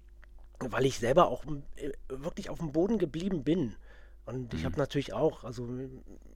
weil 0.59 0.85
ich 0.85 0.99
selber 0.99 1.27
auch 1.27 1.43
äh, 1.75 1.91
wirklich 2.07 2.49
auf 2.49 2.59
dem 2.59 2.71
Boden 2.71 2.97
geblieben 2.97 3.43
bin. 3.43 3.75
Und 4.25 4.53
ich 4.53 4.61
mhm. 4.61 4.65
habe 4.65 4.77
natürlich 4.77 5.13
auch, 5.13 5.43
also 5.43 5.67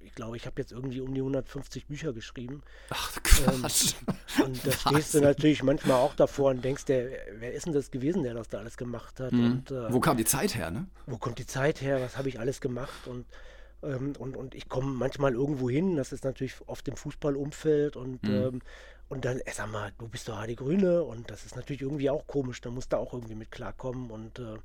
ich 0.03 0.13
glaube, 0.13 0.37
ich 0.37 0.45
habe 0.45 0.61
jetzt 0.61 0.71
irgendwie 0.71 1.01
um 1.01 1.13
die 1.13 1.21
150 1.21 1.87
Bücher 1.87 2.13
geschrieben. 2.13 2.61
Ach, 2.89 3.17
Quatsch. 3.23 3.95
Ähm, 4.07 4.45
und 4.45 4.67
da 4.67 4.71
stehst 4.71 5.13
du 5.15 5.21
natürlich 5.21 5.63
manchmal 5.63 5.97
auch 5.97 6.15
davor 6.15 6.51
und 6.51 6.63
denkst, 6.63 6.85
der, 6.85 7.09
wer 7.39 7.53
ist 7.53 7.65
denn 7.65 7.73
das 7.73 7.89
gewesen, 7.89 8.23
der 8.23 8.35
das 8.35 8.47
da 8.47 8.59
alles 8.59 8.77
gemacht 8.77 9.19
hat? 9.19 9.31
Mhm. 9.31 9.45
Und, 9.45 9.71
äh, 9.71 9.91
wo 9.91 9.99
kam 9.99 10.17
die 10.17 10.25
Zeit 10.25 10.55
her, 10.55 10.69
ne? 10.69 10.87
Wo 11.07 11.17
kommt 11.17 11.39
die 11.39 11.47
Zeit 11.47 11.81
her? 11.81 11.99
Was 12.01 12.17
habe 12.17 12.29
ich 12.29 12.39
alles 12.39 12.61
gemacht? 12.61 13.07
Und, 13.07 13.25
ähm, 13.81 14.13
und, 14.19 14.37
und 14.37 14.53
ich 14.53 14.69
komme 14.69 14.91
manchmal 14.91 15.33
irgendwo 15.33 15.69
hin, 15.69 15.95
das 15.95 16.11
ist 16.11 16.23
natürlich 16.23 16.55
oft 16.67 16.87
im 16.87 16.95
Fußballumfeld 16.95 17.95
und 17.95 18.23
mhm. 18.23 18.29
ähm, 18.29 18.61
und 19.09 19.25
dann, 19.25 19.39
ey, 19.39 19.53
sag 19.53 19.71
mal, 19.71 19.91
du 19.97 20.07
bist 20.07 20.29
doch 20.29 20.45
die 20.45 20.55
Grüne 20.55 21.03
und 21.03 21.31
das 21.31 21.43
ist 21.43 21.55
natürlich 21.55 21.81
irgendwie 21.81 22.11
auch 22.11 22.27
komisch, 22.27 22.61
da 22.61 22.69
musst 22.69 22.93
du 22.93 22.97
auch 22.97 23.11
irgendwie 23.13 23.33
mit 23.33 23.49
klarkommen 23.49 24.11
und 24.11 24.37
äh, 24.37 24.57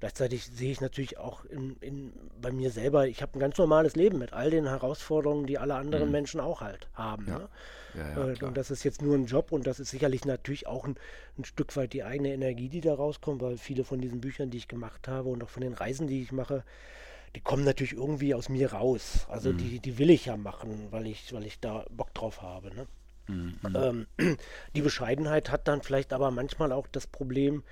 Gleichzeitig 0.00 0.44
sehe 0.44 0.72
ich 0.72 0.80
natürlich 0.80 1.18
auch 1.18 1.44
in, 1.44 1.76
in, 1.80 2.12
bei 2.40 2.52
mir 2.52 2.70
selber, 2.70 3.06
ich 3.06 3.22
habe 3.22 3.38
ein 3.38 3.40
ganz 3.40 3.56
normales 3.58 3.96
Leben 3.96 4.18
mit 4.18 4.32
all 4.32 4.50
den 4.50 4.66
Herausforderungen, 4.66 5.46
die 5.46 5.58
alle 5.58 5.74
anderen 5.74 6.06
mhm. 6.06 6.12
Menschen 6.12 6.40
auch 6.40 6.60
halt 6.60 6.88
haben. 6.94 7.26
Ja. 7.26 7.38
Ne? 7.38 7.48
Ja, 7.94 8.08
ja, 8.08 8.28
äh, 8.32 8.44
und 8.44 8.56
das 8.56 8.70
ist 8.70 8.82
jetzt 8.84 9.02
nur 9.02 9.14
ein 9.14 9.26
Job 9.26 9.52
und 9.52 9.66
das 9.66 9.80
ist 9.80 9.90
sicherlich 9.90 10.24
natürlich 10.24 10.66
auch 10.66 10.84
ein, 10.84 10.96
ein, 11.38 11.44
Stück 11.44 11.76
weit 11.76 11.92
die 11.92 12.02
eigene 12.02 12.32
Energie, 12.32 12.68
die 12.68 12.80
da 12.80 12.94
rauskommt, 12.94 13.40
weil 13.40 13.56
viele 13.56 13.84
von 13.84 14.00
diesen 14.00 14.20
Büchern, 14.20 14.50
die 14.50 14.58
ich 14.58 14.68
gemacht 14.68 15.06
habe 15.06 15.28
und 15.28 15.42
auch 15.44 15.48
von 15.48 15.62
den 15.62 15.74
Reisen, 15.74 16.06
die 16.06 16.22
ich 16.22 16.32
mache, 16.32 16.64
die 17.36 17.40
kommen 17.40 17.64
natürlich 17.64 17.92
irgendwie 17.92 18.34
aus 18.34 18.48
mir 18.48 18.72
raus. 18.72 19.26
Also 19.28 19.52
mhm. 19.52 19.58
die, 19.58 19.78
die 19.80 19.98
will 19.98 20.10
ich 20.10 20.26
ja 20.26 20.36
machen, 20.36 20.88
weil 20.90 21.06
ich, 21.06 21.32
weil 21.32 21.46
ich 21.46 21.60
da 21.60 21.84
Bock 21.90 22.12
drauf 22.14 22.42
habe. 22.42 22.74
Ne? 22.74 22.86
Mhm. 23.28 24.06
Ähm, 24.18 24.36
die 24.74 24.82
Bescheidenheit 24.82 25.50
hat 25.50 25.68
dann 25.68 25.82
vielleicht 25.82 26.12
aber 26.12 26.30
manchmal 26.30 26.72
auch 26.72 26.86
das 26.88 27.06
Problem, 27.06 27.62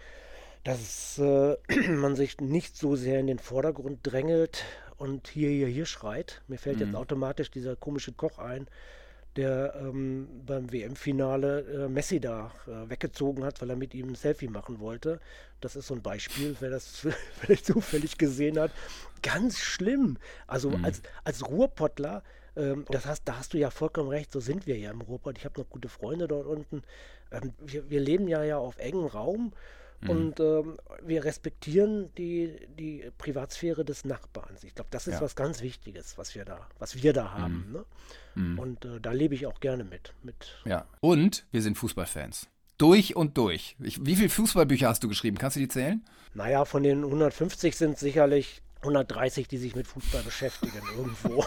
dass 0.65 1.19
äh, 1.19 1.57
man 1.89 2.17
sich 2.17 2.41
nicht 2.41 2.77
so 2.77 2.97
sehr 2.97 3.21
in 3.21 3.27
den 3.27 3.39
Vordergrund 3.39 4.01
drängelt 4.03 4.65
und 4.97 5.29
hier, 5.29 5.51
hier, 5.51 5.67
hier 5.67 5.87
schreit. 5.87 6.43
Mir 6.49 6.59
fällt 6.59 6.77
mhm. 6.77 6.87
jetzt 6.87 6.95
automatisch 6.95 7.51
dieser 7.51 7.75
komische 7.75 8.13
Koch 8.13 8.39
ein, 8.39 8.69
der 9.37 9.75
ähm, 9.81 10.29
beim 10.47 10.73
WM-Finale 10.73 11.61
äh, 11.61 11.89
Messi 11.89 12.21
da 12.21 12.53
äh, 12.67 12.89
weggezogen 12.91 13.45
hat, 13.45 13.61
weil 13.61 13.71
er 13.71 13.77
mit 13.77 13.95
ihm 13.95 14.11
ein 14.11 14.15
Selfie 14.15 14.49
machen 14.49 14.79
wollte. 14.79 15.21
Das 15.61 15.75
ist 15.75 15.87
so 15.87 15.95
ein 15.95 16.03
Beispiel, 16.03 16.55
wer 16.61 16.71
das 16.71 17.07
vielleicht 17.41 17.67
zufällig 17.67 18.19
gesehen 18.19 18.59
hat. 18.59 18.71
Ganz 19.23 19.59
schlimm. 19.59 20.19
Also 20.47 20.71
mhm. 20.71 20.85
als, 20.85 21.03
als 21.25 21.49
Ruhrpottler, 21.49 22.23
ähm, 22.57 22.85
das 22.91 23.07
heißt, 23.07 23.23
da 23.25 23.39
hast 23.39 23.55
du 23.55 23.59
ja 23.59 23.71
vollkommen 23.71 24.11
recht, 24.11 24.31
so 24.31 24.39
sind 24.39 24.67
wir 24.67 24.79
ja 24.79 24.91
im 24.91 25.01
Ruhrpott. 25.01 25.39
Ich 25.39 25.45
habe 25.45 25.61
noch 25.61 25.69
gute 25.69 25.89
Freunde 25.89 26.29
dort 26.29 26.47
unten. 26.47 26.83
Ähm, 27.33 27.55
wir, 27.59 27.89
wir 27.91 28.01
leben 28.01 28.29
ja, 28.29 28.45
ja 28.45 28.59
auf 28.59 28.79
engem 28.79 29.07
Raum 29.07 29.53
Mhm. 30.03 30.11
Und 30.11 30.41
ähm, 30.41 30.77
wir 31.05 31.25
respektieren 31.25 32.13
die, 32.17 32.57
die 32.79 33.05
Privatsphäre 33.19 33.85
des 33.85 34.05
Nachbarns. 34.05 34.65
Ich 34.65 34.75
glaube, 34.75 34.89
das 34.91 35.07
ist 35.07 35.15
ja. 35.15 35.21
was 35.21 35.37
ganz 35.37 35.63
Wichtiges, 35.63 36.19
was 36.19 36.35
wir 36.35 36.45
da, 36.45 36.67
was 36.79 37.03
wir 37.03 37.13
da 37.13 37.33
haben. 37.33 37.67
Mhm. 37.69 37.73
Ne? 37.73 37.85
Mhm. 38.35 38.59
Und 38.59 38.85
äh, 38.85 39.01
da 39.01 39.13
lebe 39.13 39.35
ich 39.35 39.47
auch 39.47 39.61
gerne 39.61 39.85
mit, 39.85 40.15
mit. 40.23 40.61
Ja. 40.65 40.87
Und 41.01 41.47
wir 41.51 41.63
sind 41.63 41.79
Fußballfans. 41.79 42.49
Durch 42.79 43.15
und 43.15 43.39
durch. 43.39 43.77
Ich, 43.81 44.05
wie 44.05 44.17
viele 44.17 44.29
Fußballbücher 44.29 44.89
hast 44.89 45.05
du 45.05 45.09
geschrieben? 45.09 45.39
Kannst 45.39 45.57
du 45.57 45.61
die 45.61 45.69
zählen? 45.69 46.05
Naja, 46.35 46.65
von 46.65 46.83
den 46.83 47.05
150 47.05 47.77
sind 47.77 47.99
sicherlich 47.99 48.63
130, 48.83 49.47
die 49.47 49.59
sich 49.59 49.77
mit 49.77 49.87
Fußball 49.87 50.23
beschäftigen 50.25 50.83
irgendwo. 50.97 51.45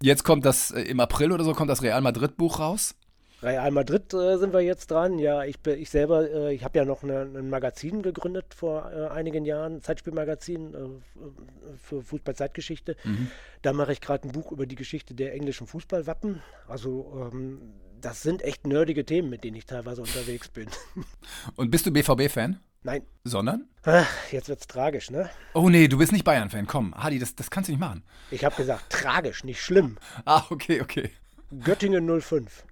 Jetzt 0.00 0.24
kommt 0.24 0.44
das 0.44 0.70
äh, 0.70 0.82
im 0.82 1.00
April 1.00 1.32
oder 1.32 1.44
so 1.44 1.54
kommt 1.54 1.70
das 1.70 1.82
Real 1.82 2.00
Madrid 2.02 2.36
Buch 2.36 2.58
raus. 2.58 2.94
Real 3.42 3.70
Madrid 3.72 4.14
äh, 4.14 4.38
sind 4.38 4.52
wir 4.52 4.60
jetzt 4.60 4.90
dran. 4.90 5.18
Ja, 5.18 5.42
ich, 5.44 5.56
ich 5.66 5.90
selber, 5.90 6.30
äh, 6.30 6.54
ich 6.54 6.64
habe 6.64 6.78
ja 6.78 6.84
noch 6.84 7.02
eine, 7.02 7.22
ein 7.22 7.50
Magazin 7.50 8.02
gegründet 8.02 8.54
vor 8.54 8.90
äh, 8.92 9.08
einigen 9.08 9.44
Jahren, 9.44 9.82
Zeitspielmagazin 9.82 10.74
äh, 10.74 11.76
für 11.82 12.02
Fußball-Zeitgeschichte. 12.02 12.96
Mhm. 13.04 13.30
Da 13.62 13.72
mache 13.72 13.92
ich 13.92 14.00
gerade 14.00 14.28
ein 14.28 14.32
Buch 14.32 14.52
über 14.52 14.66
die 14.66 14.76
Geschichte 14.76 15.14
der 15.14 15.34
englischen 15.34 15.66
Fußballwappen. 15.66 16.40
Also 16.68 17.30
ähm, 17.32 17.60
das 18.00 18.22
sind 18.22 18.42
echt 18.42 18.66
nerdige 18.66 19.04
Themen, 19.04 19.30
mit 19.30 19.44
denen 19.44 19.56
ich 19.56 19.66
teilweise 19.66 20.02
unterwegs 20.02 20.48
bin. 20.48 20.68
Und 21.56 21.70
bist 21.70 21.86
du 21.86 21.90
BVB-Fan? 21.90 22.60
Nein. 22.84 23.02
Sondern? 23.24 23.68
Ach, 23.84 24.08
jetzt 24.32 24.48
wird's 24.48 24.66
tragisch, 24.66 25.10
ne? 25.10 25.30
Oh 25.54 25.68
nee, 25.68 25.86
du 25.86 25.98
bist 25.98 26.10
nicht 26.10 26.24
Bayern-Fan. 26.24 26.66
Komm, 26.66 26.94
Hadi, 26.96 27.18
das, 27.20 27.36
das 27.36 27.50
kannst 27.50 27.68
du 27.68 27.72
nicht 27.72 27.80
machen. 27.80 28.02
Ich 28.30 28.44
habe 28.44 28.56
gesagt, 28.56 28.90
tragisch, 28.90 29.44
nicht 29.44 29.60
schlimm. 29.60 29.98
Ah, 30.24 30.44
okay, 30.50 30.80
okay. 30.80 31.10
Göttingen 31.60 32.20
05. 32.20 32.64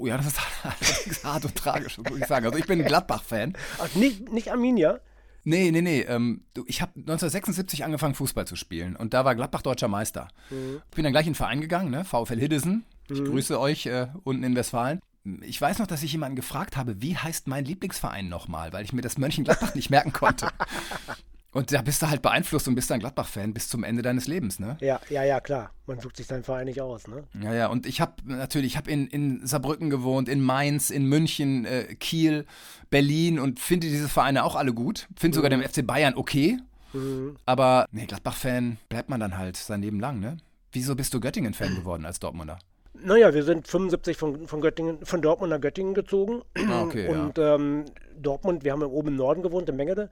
Oh 0.00 0.06
ja, 0.06 0.16
das 0.16 0.28
ist, 0.28 1.06
ist 1.06 1.24
hart 1.24 1.44
und 1.44 1.54
tragisch, 1.54 1.98
muss 1.98 2.18
ich 2.18 2.26
sagen. 2.26 2.46
Also 2.46 2.58
ich 2.58 2.66
bin 2.66 2.80
ein 2.80 2.86
Gladbach-Fan. 2.86 3.54
Ach, 3.78 3.94
nicht, 3.94 4.32
nicht 4.32 4.50
Arminia? 4.50 5.00
Nee, 5.44 5.70
nee, 5.70 5.82
nee. 5.82 6.00
Ähm, 6.00 6.44
ich 6.66 6.80
habe 6.80 6.92
1976 6.96 7.84
angefangen, 7.84 8.14
Fußball 8.14 8.46
zu 8.46 8.56
spielen. 8.56 8.96
Und 8.96 9.12
da 9.12 9.26
war 9.26 9.34
Gladbach 9.34 9.60
deutscher 9.60 9.88
Meister. 9.88 10.28
Mhm. 10.48 10.80
Ich 10.90 10.96
bin 10.96 11.04
dann 11.04 11.12
gleich 11.12 11.26
in 11.26 11.32
den 11.32 11.36
Verein 11.36 11.60
gegangen, 11.60 11.90
ne? 11.90 12.04
VfL 12.04 12.38
Hiddesen. 12.38 12.84
Ich 13.10 13.20
mhm. 13.20 13.26
grüße 13.26 13.60
euch 13.60 13.86
äh, 13.86 14.08
unten 14.24 14.42
in 14.42 14.56
Westfalen. 14.56 15.00
Ich 15.42 15.60
weiß 15.60 15.80
noch, 15.80 15.86
dass 15.86 16.02
ich 16.02 16.12
jemanden 16.12 16.36
gefragt 16.36 16.78
habe, 16.78 17.02
wie 17.02 17.16
heißt 17.16 17.46
mein 17.46 17.66
Lieblingsverein 17.66 18.30
nochmal, 18.30 18.72
weil 18.72 18.84
ich 18.84 18.94
mir 18.94 19.02
das 19.02 19.18
Mönchengladbach 19.18 19.74
nicht 19.74 19.90
merken 19.90 20.14
konnte. 20.14 20.48
Und 21.52 21.72
da 21.72 21.82
bist 21.82 22.00
du 22.00 22.08
halt 22.08 22.22
beeinflusst 22.22 22.68
und 22.68 22.76
bist 22.76 22.90
dann 22.90 23.00
Gladbach-Fan 23.00 23.52
bis 23.52 23.68
zum 23.68 23.82
Ende 23.82 24.02
deines 24.02 24.28
Lebens, 24.28 24.60
ne? 24.60 24.76
Ja, 24.80 25.00
ja, 25.08 25.24
ja, 25.24 25.40
klar. 25.40 25.72
Man 25.86 25.98
sucht 25.98 26.16
sich 26.16 26.26
seinen 26.28 26.44
Verein 26.44 26.66
nicht 26.66 26.80
aus, 26.80 27.08
ne? 27.08 27.24
Ja, 27.42 27.52
ja. 27.52 27.66
Und 27.66 27.86
ich 27.86 28.00
habe 28.00 28.12
natürlich, 28.24 28.72
ich 28.72 28.76
habe 28.76 28.90
in, 28.90 29.08
in 29.08 29.44
Saarbrücken 29.44 29.90
gewohnt, 29.90 30.28
in 30.28 30.40
Mainz, 30.40 30.90
in 30.90 31.06
München, 31.06 31.64
äh, 31.64 31.96
Kiel, 31.96 32.46
Berlin 32.90 33.40
und 33.40 33.58
finde 33.58 33.88
diese 33.88 34.08
Vereine 34.08 34.44
auch 34.44 34.54
alle 34.54 34.72
gut. 34.72 35.08
Finde 35.16 35.34
sogar 35.34 35.50
mhm. 35.50 35.62
den 35.62 35.68
FC 35.68 35.84
Bayern 35.84 36.14
okay. 36.14 36.58
Mhm. 36.92 37.36
Aber, 37.46 37.86
nee, 37.90 38.06
Gladbach-Fan 38.06 38.78
bleibt 38.88 39.08
man 39.08 39.18
dann 39.18 39.36
halt 39.36 39.56
sein 39.56 39.82
Leben 39.82 39.98
lang, 39.98 40.20
ne? 40.20 40.36
Wieso 40.70 40.94
bist 40.94 41.12
du 41.14 41.20
Göttingen-Fan 41.20 41.74
geworden 41.74 42.06
als 42.06 42.20
Dortmunder? 42.20 42.60
Naja, 43.02 43.34
wir 43.34 43.42
sind 43.42 43.66
75 43.66 44.16
von, 44.16 44.46
von, 44.46 44.60
Göttingen, 44.60 45.04
von 45.04 45.20
Dortmund 45.20 45.50
nach 45.50 45.60
Göttingen 45.60 45.94
gezogen. 45.94 46.42
Ah, 46.68 46.82
okay, 46.82 47.08
und 47.08 47.38
ja. 47.38 47.56
ähm, 47.56 47.86
Dortmund, 48.16 48.62
wir 48.62 48.72
haben 48.72 48.82
oben 48.82 49.08
im 49.08 49.16
Norden 49.16 49.42
gewohnt, 49.42 49.68
in 49.68 49.76
Mengede. 49.76 50.10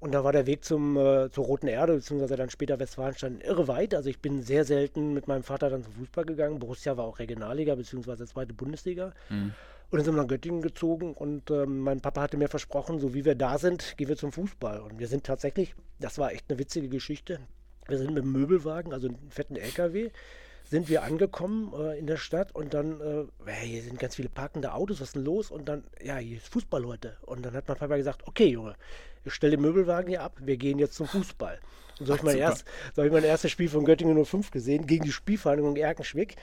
Und 0.00 0.12
da 0.12 0.24
war 0.24 0.32
der 0.32 0.46
Weg 0.46 0.64
zum, 0.64 0.96
äh, 0.96 1.30
zur 1.30 1.44
Roten 1.44 1.68
Erde, 1.68 1.94
beziehungsweise 1.94 2.34
dann 2.36 2.48
später 2.48 2.80
Westfalenstein, 2.80 3.42
irre 3.42 3.68
weit. 3.68 3.94
Also 3.94 4.08
ich 4.08 4.18
bin 4.18 4.42
sehr 4.42 4.64
selten 4.64 5.12
mit 5.12 5.28
meinem 5.28 5.42
Vater 5.42 5.68
dann 5.68 5.84
zum 5.84 5.92
Fußball 5.92 6.24
gegangen. 6.24 6.58
Borussia 6.58 6.96
war 6.96 7.04
auch 7.04 7.18
Regionalliga, 7.18 7.74
beziehungsweise 7.74 8.26
zweite 8.26 8.54
Bundesliga. 8.54 9.12
Mhm. 9.28 9.52
Und 9.90 9.98
dann 9.98 10.04
sind 10.04 10.14
wir 10.14 10.22
nach 10.22 10.28
Göttingen 10.28 10.62
gezogen 10.62 11.14
und 11.14 11.50
ähm, 11.50 11.80
mein 11.80 12.00
Papa 12.00 12.22
hatte 12.22 12.36
mir 12.36 12.48
versprochen, 12.48 13.00
so 13.00 13.12
wie 13.12 13.24
wir 13.24 13.34
da 13.34 13.58
sind, 13.58 13.96
gehen 13.98 14.08
wir 14.08 14.16
zum 14.16 14.30
Fußball. 14.30 14.80
Und 14.80 15.00
wir 15.00 15.08
sind 15.08 15.24
tatsächlich, 15.24 15.74
das 15.98 16.16
war 16.16 16.32
echt 16.32 16.44
eine 16.48 16.58
witzige 16.60 16.88
Geschichte. 16.88 17.40
Wir 17.88 17.98
sind 17.98 18.14
mit 18.14 18.22
dem 18.22 18.30
Möbelwagen, 18.30 18.92
also 18.92 19.08
einem 19.08 19.18
fetten 19.30 19.56
LKW, 19.56 20.10
sind 20.64 20.88
wir 20.88 21.02
angekommen 21.02 21.72
äh, 21.76 21.98
in 21.98 22.06
der 22.06 22.16
Stadt 22.16 22.54
und 22.54 22.72
dann, 22.72 23.00
äh, 23.00 23.24
hey, 23.46 23.68
hier 23.68 23.82
sind 23.82 23.98
ganz 23.98 24.14
viele 24.14 24.28
parkende 24.28 24.72
Autos, 24.72 25.00
was 25.00 25.08
ist 25.08 25.16
denn 25.16 25.24
los? 25.24 25.50
Und 25.50 25.68
dann, 25.68 25.82
ja, 26.00 26.16
hier 26.18 26.36
ist 26.36 26.48
Fußball 26.48 26.86
heute. 26.86 27.16
Und 27.22 27.44
dann 27.44 27.54
hat 27.54 27.66
mein 27.66 27.76
Papa 27.76 27.96
gesagt, 27.96 28.28
okay, 28.28 28.46
Junge, 28.46 28.76
ich 29.24 29.34
stelle 29.34 29.56
den 29.56 29.62
Möbelwagen 29.62 30.08
hier 30.08 30.22
ab, 30.22 30.36
wir 30.40 30.56
gehen 30.56 30.78
jetzt 30.78 30.94
zum 30.94 31.06
Fußball. 31.06 31.58
Und 31.98 32.06
so 32.06 32.12
habe 32.12 32.20
ich, 32.20 32.24
mein 32.24 32.38
erst, 32.38 32.64
so 32.94 33.02
hab 33.02 33.06
ich 33.06 33.12
mein 33.12 33.24
erstes 33.24 33.50
Spiel 33.50 33.68
von 33.68 33.84
Göttingen 33.84 34.24
05 34.24 34.50
gesehen, 34.50 34.86
gegen 34.86 35.04
die 35.04 35.12
Spielvereinigung 35.12 35.76
Erkenschwick. 35.76 36.36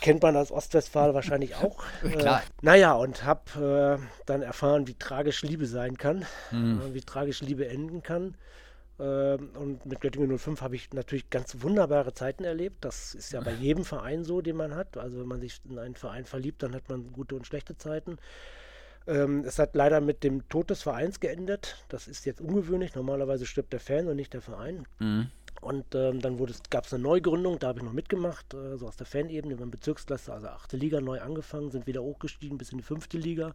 Kennt 0.00 0.22
man 0.22 0.36
als 0.36 0.52
Ostwestfalen 0.52 1.12
wahrscheinlich 1.12 1.56
auch. 1.56 1.82
Klar. 2.02 2.40
Äh, 2.40 2.44
naja, 2.62 2.92
und 2.92 3.24
habe 3.24 3.98
äh, 4.00 4.22
dann 4.26 4.42
erfahren, 4.42 4.86
wie 4.86 4.94
tragisch 4.94 5.42
Liebe 5.42 5.66
sein 5.66 5.98
kann, 5.98 6.24
mhm. 6.52 6.94
wie 6.94 7.00
tragisch 7.00 7.42
Liebe 7.42 7.68
enden 7.68 8.02
kann. 8.02 8.36
Ähm, 9.00 9.50
und 9.54 9.86
mit 9.86 10.00
Göttingen 10.00 10.38
05 10.38 10.60
habe 10.60 10.76
ich 10.76 10.92
natürlich 10.92 11.30
ganz 11.30 11.62
wunderbare 11.62 12.14
Zeiten 12.14 12.44
erlebt. 12.44 12.84
Das 12.84 13.14
ist 13.14 13.32
ja 13.32 13.40
bei 13.40 13.52
jedem 13.52 13.84
Verein 13.84 14.24
so, 14.24 14.40
den 14.40 14.56
man 14.56 14.74
hat. 14.74 14.96
Also 14.96 15.18
wenn 15.18 15.26
man 15.26 15.40
sich 15.40 15.60
in 15.68 15.78
einen 15.78 15.96
Verein 15.96 16.26
verliebt, 16.26 16.62
dann 16.62 16.74
hat 16.74 16.88
man 16.88 17.12
gute 17.12 17.34
und 17.34 17.46
schlechte 17.46 17.76
Zeiten. 17.76 18.18
Ähm, 19.06 19.44
es 19.44 19.58
hat 19.58 19.74
leider 19.74 20.00
mit 20.00 20.22
dem 20.24 20.48
Tod 20.48 20.70
des 20.70 20.82
Vereins 20.82 21.20
geendet. 21.20 21.84
Das 21.88 22.08
ist 22.08 22.26
jetzt 22.26 22.40
ungewöhnlich. 22.40 22.94
Normalerweise 22.94 23.46
stirbt 23.46 23.72
der 23.72 23.80
Fan 23.80 24.06
und 24.08 24.16
nicht 24.16 24.34
der 24.34 24.42
Verein. 24.42 24.86
Mhm. 24.98 25.30
Und 25.60 25.94
ähm, 25.94 26.20
dann 26.20 26.38
gab 26.70 26.86
es 26.86 26.94
eine 26.94 27.02
Neugründung, 27.02 27.58
da 27.58 27.68
habe 27.68 27.80
ich 27.80 27.84
noch 27.84 27.92
mitgemacht, 27.92 28.54
äh, 28.54 28.78
so 28.78 28.88
aus 28.88 28.96
der 28.96 29.06
Fanebene, 29.06 29.58
wir 29.58 29.62
haben 29.62 29.70
Bezirksklasse, 29.70 30.32
also 30.32 30.46
achte 30.48 30.78
Liga 30.78 31.02
neu 31.02 31.20
angefangen, 31.20 31.70
sind 31.70 31.86
wieder 31.86 32.02
hochgestiegen 32.02 32.56
bis 32.56 32.72
in 32.72 32.78
die 32.78 32.84
fünfte 32.84 33.18
Liga. 33.18 33.54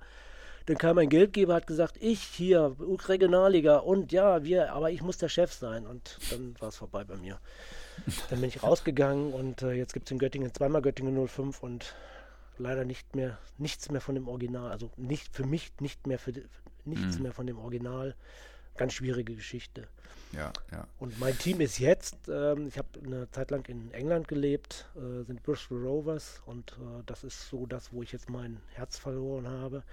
Dann 0.67 0.77
kam 0.77 0.97
ein 0.97 1.09
Geldgeber, 1.09 1.55
hat 1.55 1.67
gesagt, 1.67 1.97
ich 1.99 2.21
hier, 2.21 2.75
Regionalliga 2.79 3.77
und 3.77 4.11
ja, 4.11 4.43
wir, 4.43 4.73
aber 4.73 4.89
ich 4.89 5.01
muss 5.01 5.17
der 5.17 5.29
Chef 5.29 5.53
sein. 5.53 5.85
Und 5.85 6.17
dann 6.31 6.55
war 6.59 6.69
es 6.69 6.75
vorbei 6.75 7.03
bei 7.03 7.17
mir. 7.17 7.39
Dann 8.29 8.41
bin 8.41 8.49
ich 8.49 8.63
rausgegangen 8.63 9.31
und 9.31 9.61
äh, 9.61 9.73
jetzt 9.73 9.93
gibt 9.93 10.07
es 10.07 10.11
in 10.11 10.17
Göttingen 10.17 10.53
zweimal 10.53 10.81
Göttingen 10.81 11.27
05 11.27 11.61
und 11.61 11.95
leider 12.57 12.85
nicht 12.85 13.15
mehr, 13.15 13.37
nichts 13.57 13.89
mehr 13.91 14.01
von 14.01 14.15
dem 14.15 14.27
Original. 14.27 14.71
Also 14.71 14.91
nicht 14.97 15.35
für 15.35 15.45
mich 15.45 15.71
nicht 15.79 16.07
mehr 16.07 16.19
für 16.19 16.33
nichts 16.85 17.17
mhm. 17.17 17.23
mehr 17.23 17.33
von 17.33 17.47
dem 17.47 17.57
Original. 17.57 18.15
Ganz 18.77 18.93
schwierige 18.93 19.35
Geschichte. 19.35 19.87
Ja, 20.33 20.51
ja. 20.71 20.87
Und 20.99 21.17
mein 21.19 21.37
Team 21.37 21.61
ist 21.61 21.79
jetzt, 21.79 22.27
ähm, 22.27 22.67
ich 22.67 22.77
habe 22.77 22.99
eine 23.05 23.29
Zeit 23.31 23.51
lang 23.51 23.65
in 23.69 23.91
England 23.91 24.27
gelebt, 24.27 24.85
äh, 24.95 25.23
sind 25.23 25.43
Bristol 25.43 25.85
Rovers 25.85 26.41
und 26.45 26.71
äh, 26.73 27.03
das 27.05 27.23
ist 27.23 27.49
so 27.49 27.65
das, 27.65 27.93
wo 27.93 28.03
ich 28.03 28.11
jetzt 28.11 28.29
mein 28.29 28.59
Herz 28.73 28.97
verloren 28.97 29.47
habe. 29.47 29.83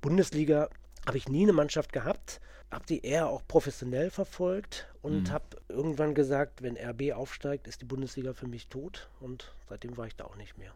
Bundesliga 0.00 0.68
habe 1.06 1.16
ich 1.16 1.28
nie 1.28 1.44
eine 1.44 1.52
Mannschaft 1.52 1.92
gehabt, 1.92 2.40
habe 2.70 2.86
die 2.86 3.04
eher 3.04 3.28
auch 3.28 3.42
professionell 3.46 4.10
verfolgt 4.10 4.88
und 5.00 5.28
mhm. 5.28 5.32
habe 5.32 5.44
irgendwann 5.68 6.14
gesagt, 6.14 6.62
wenn 6.62 6.76
RB 6.76 7.12
aufsteigt, 7.12 7.68
ist 7.68 7.80
die 7.80 7.86
Bundesliga 7.86 8.32
für 8.32 8.48
mich 8.48 8.68
tot 8.68 9.08
und 9.20 9.52
seitdem 9.68 9.96
war 9.96 10.06
ich 10.06 10.16
da 10.16 10.24
auch 10.24 10.36
nicht 10.36 10.58
mehr. 10.58 10.72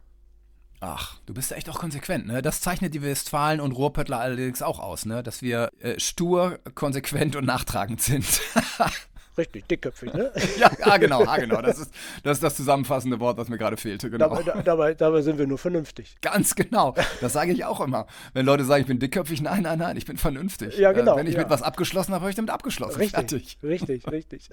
Ach, 0.84 1.14
du 1.26 1.34
bist 1.34 1.52
echt 1.52 1.70
auch 1.70 1.78
konsequent, 1.78 2.26
ne? 2.26 2.42
Das 2.42 2.60
zeichnet 2.60 2.92
die 2.92 3.02
Westfalen 3.02 3.60
und 3.60 3.70
Ruhrpöttler 3.70 4.18
allerdings 4.18 4.62
auch 4.62 4.80
aus, 4.80 5.06
ne? 5.06 5.22
Dass 5.22 5.40
wir 5.40 5.70
äh, 5.78 6.00
stur, 6.00 6.58
konsequent 6.74 7.36
und 7.36 7.44
nachtragend 7.44 8.02
sind. 8.02 8.26
Richtig, 9.38 9.68
dickköpfig, 9.68 10.12
ne? 10.12 10.32
ja, 10.58 10.72
ah, 10.80 10.96
genau, 10.96 11.24
ah, 11.24 11.36
genau. 11.36 11.62
Das 11.62 11.78
ist, 11.78 11.94
das 12.24 12.38
ist 12.38 12.42
das 12.42 12.56
zusammenfassende 12.56 13.20
Wort, 13.20 13.38
was 13.38 13.48
mir 13.48 13.58
gerade 13.58 13.76
fehlte. 13.76 14.10
Genau. 14.10 14.28
Dabei, 14.28 14.42
da, 14.42 14.60
dabei, 14.60 14.94
dabei, 14.94 15.22
sind 15.22 15.38
wir 15.38 15.46
nur 15.46 15.56
vernünftig. 15.56 16.16
Ganz 16.20 16.56
genau. 16.56 16.96
Das 17.20 17.32
sage 17.32 17.52
ich 17.52 17.64
auch 17.64 17.80
immer. 17.80 18.08
Wenn 18.34 18.44
Leute 18.44 18.64
sagen, 18.64 18.80
ich 18.80 18.88
bin 18.88 18.98
dickköpfig, 18.98 19.40
nein, 19.40 19.62
nein, 19.62 19.78
nein, 19.78 19.96
ich 19.96 20.04
bin 20.04 20.16
vernünftig. 20.16 20.76
Ja, 20.78 20.90
genau. 20.90 21.14
Äh, 21.14 21.18
wenn 21.18 21.26
ich 21.28 21.34
ja. 21.34 21.42
mit 21.42 21.48
was 21.48 21.62
abgeschlossen 21.62 22.12
habe, 22.12 22.22
habe 22.22 22.30
ich 22.30 22.36
damit 22.36 22.50
abgeschlossen. 22.50 22.98
Richtig, 22.98 23.14
Fertig. 23.14 23.58
richtig, 23.62 24.10
richtig. 24.10 24.50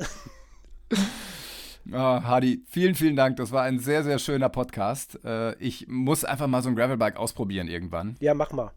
Oh, 1.94 1.98
Hadi, 1.98 2.64
vielen, 2.68 2.96
vielen 2.96 3.16
Dank. 3.16 3.38
Das 3.38 3.52
war 3.52 3.64
ein 3.64 3.80
sehr, 3.80 4.04
sehr 4.04 4.20
schöner 4.20 4.50
Podcast. 4.50 5.20
Äh, 5.24 5.56
ich 5.56 5.88
muss 5.88 6.24
einfach 6.24 6.48
mal 6.48 6.62
so 6.62 6.70
ein 6.70 6.76
Gravelbike 6.76 7.18
ausprobieren 7.18 7.68
irgendwann. 7.68 8.16
Ja, 8.20 8.34
mach 8.34 8.52
mal. 8.52 8.72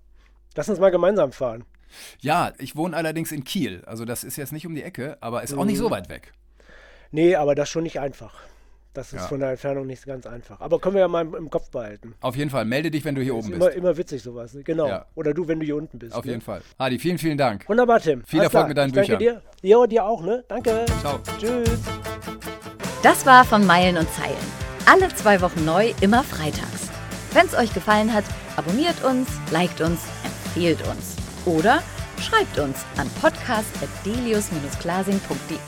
Lass 0.54 0.68
uns 0.68 0.78
mal 0.78 0.90
gemeinsam 0.90 1.32
fahren. 1.32 1.64
Ja, 2.20 2.52
ich 2.58 2.76
wohne 2.76 2.96
allerdings 2.96 3.32
in 3.32 3.44
Kiel. 3.44 3.82
Also 3.86 4.04
das 4.04 4.24
ist 4.24 4.36
jetzt 4.36 4.52
nicht 4.52 4.66
um 4.66 4.74
die 4.74 4.82
Ecke, 4.82 5.18
aber 5.20 5.42
ist 5.42 5.54
auch 5.54 5.64
nicht 5.64 5.78
so 5.78 5.88
mhm. 5.88 5.92
weit 5.92 6.08
weg. 6.08 6.32
Nee, 7.10 7.36
aber 7.36 7.54
das 7.54 7.68
ist 7.68 7.72
schon 7.72 7.82
nicht 7.82 8.00
einfach. 8.00 8.34
Das 8.94 9.14
ist 9.14 9.20
ja. 9.20 9.26
von 9.26 9.40
der 9.40 9.50
Entfernung 9.50 9.86
nicht 9.86 10.04
ganz 10.04 10.26
einfach. 10.26 10.60
Aber 10.60 10.78
können 10.78 10.94
wir 10.94 11.00
ja 11.00 11.08
mal 11.08 11.22
im, 11.22 11.48
Kopf 11.48 11.70
behalten. 11.70 12.14
Auf 12.20 12.36
jeden 12.36 12.50
Fall. 12.50 12.66
Melde 12.66 12.90
dich, 12.90 13.04
wenn 13.06 13.14
du 13.14 13.22
hier 13.22 13.32
ist 13.32 13.46
oben 13.46 13.54
immer, 13.54 13.66
bist. 13.66 13.78
Immer 13.78 13.96
witzig 13.96 14.22
sowas. 14.22 14.52
Ne? 14.52 14.62
Genau. 14.64 14.86
Ja. 14.86 15.06
Oder 15.14 15.32
du, 15.32 15.48
wenn 15.48 15.60
du 15.60 15.64
hier 15.64 15.76
unten 15.76 15.98
bist. 15.98 16.14
Auf 16.14 16.26
ne? 16.26 16.32
jeden 16.32 16.42
Fall. 16.42 16.60
Adi, 16.76 16.98
vielen, 16.98 17.16
vielen 17.16 17.38
Dank. 17.38 17.66
Wunderbar, 17.68 18.00
Tim. 18.00 18.22
Viel 18.24 18.40
Alles 18.40 18.52
Erfolg 18.52 18.60
klar. 18.60 18.68
mit 18.68 18.76
deinen 18.76 18.88
ich 18.88 18.94
Büchern. 18.94 19.18
Danke 19.18 19.42
dir. 19.62 19.68
Ja, 19.68 19.86
dir 19.86 20.04
auch, 20.04 20.22
ne? 20.22 20.44
Danke. 20.46 20.84
Ciao. 21.00 21.18
Tschüss. 21.38 21.80
Das 23.02 23.26
war 23.26 23.44
von 23.44 23.66
Meilen 23.66 23.96
und 23.96 24.08
Zeilen. 24.14 24.36
Alle 24.86 25.12
zwei 25.14 25.40
Wochen 25.40 25.64
neu, 25.64 25.92
immer 26.00 26.22
freitags. 26.22 26.88
Wenn 27.32 27.46
es 27.46 27.54
euch 27.54 27.74
gefallen 27.74 28.14
hat, 28.14 28.22
abonniert 28.56 29.02
uns, 29.02 29.28
liked 29.50 29.80
uns, 29.80 30.02
empfehlt 30.24 30.86
uns. 30.86 31.16
Oder 31.44 31.82
schreibt 32.20 32.60
uns 32.60 32.78
an 32.96 33.10
podcast.delius-glasing.de. 33.20 35.58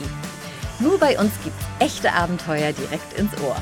Nur 0.79 0.97
bei 0.97 1.19
uns 1.19 1.33
gibt's 1.43 1.65
echte 1.79 2.13
Abenteuer 2.13 2.71
direkt 2.71 3.19
ins 3.19 3.33
Ohr. 3.41 3.57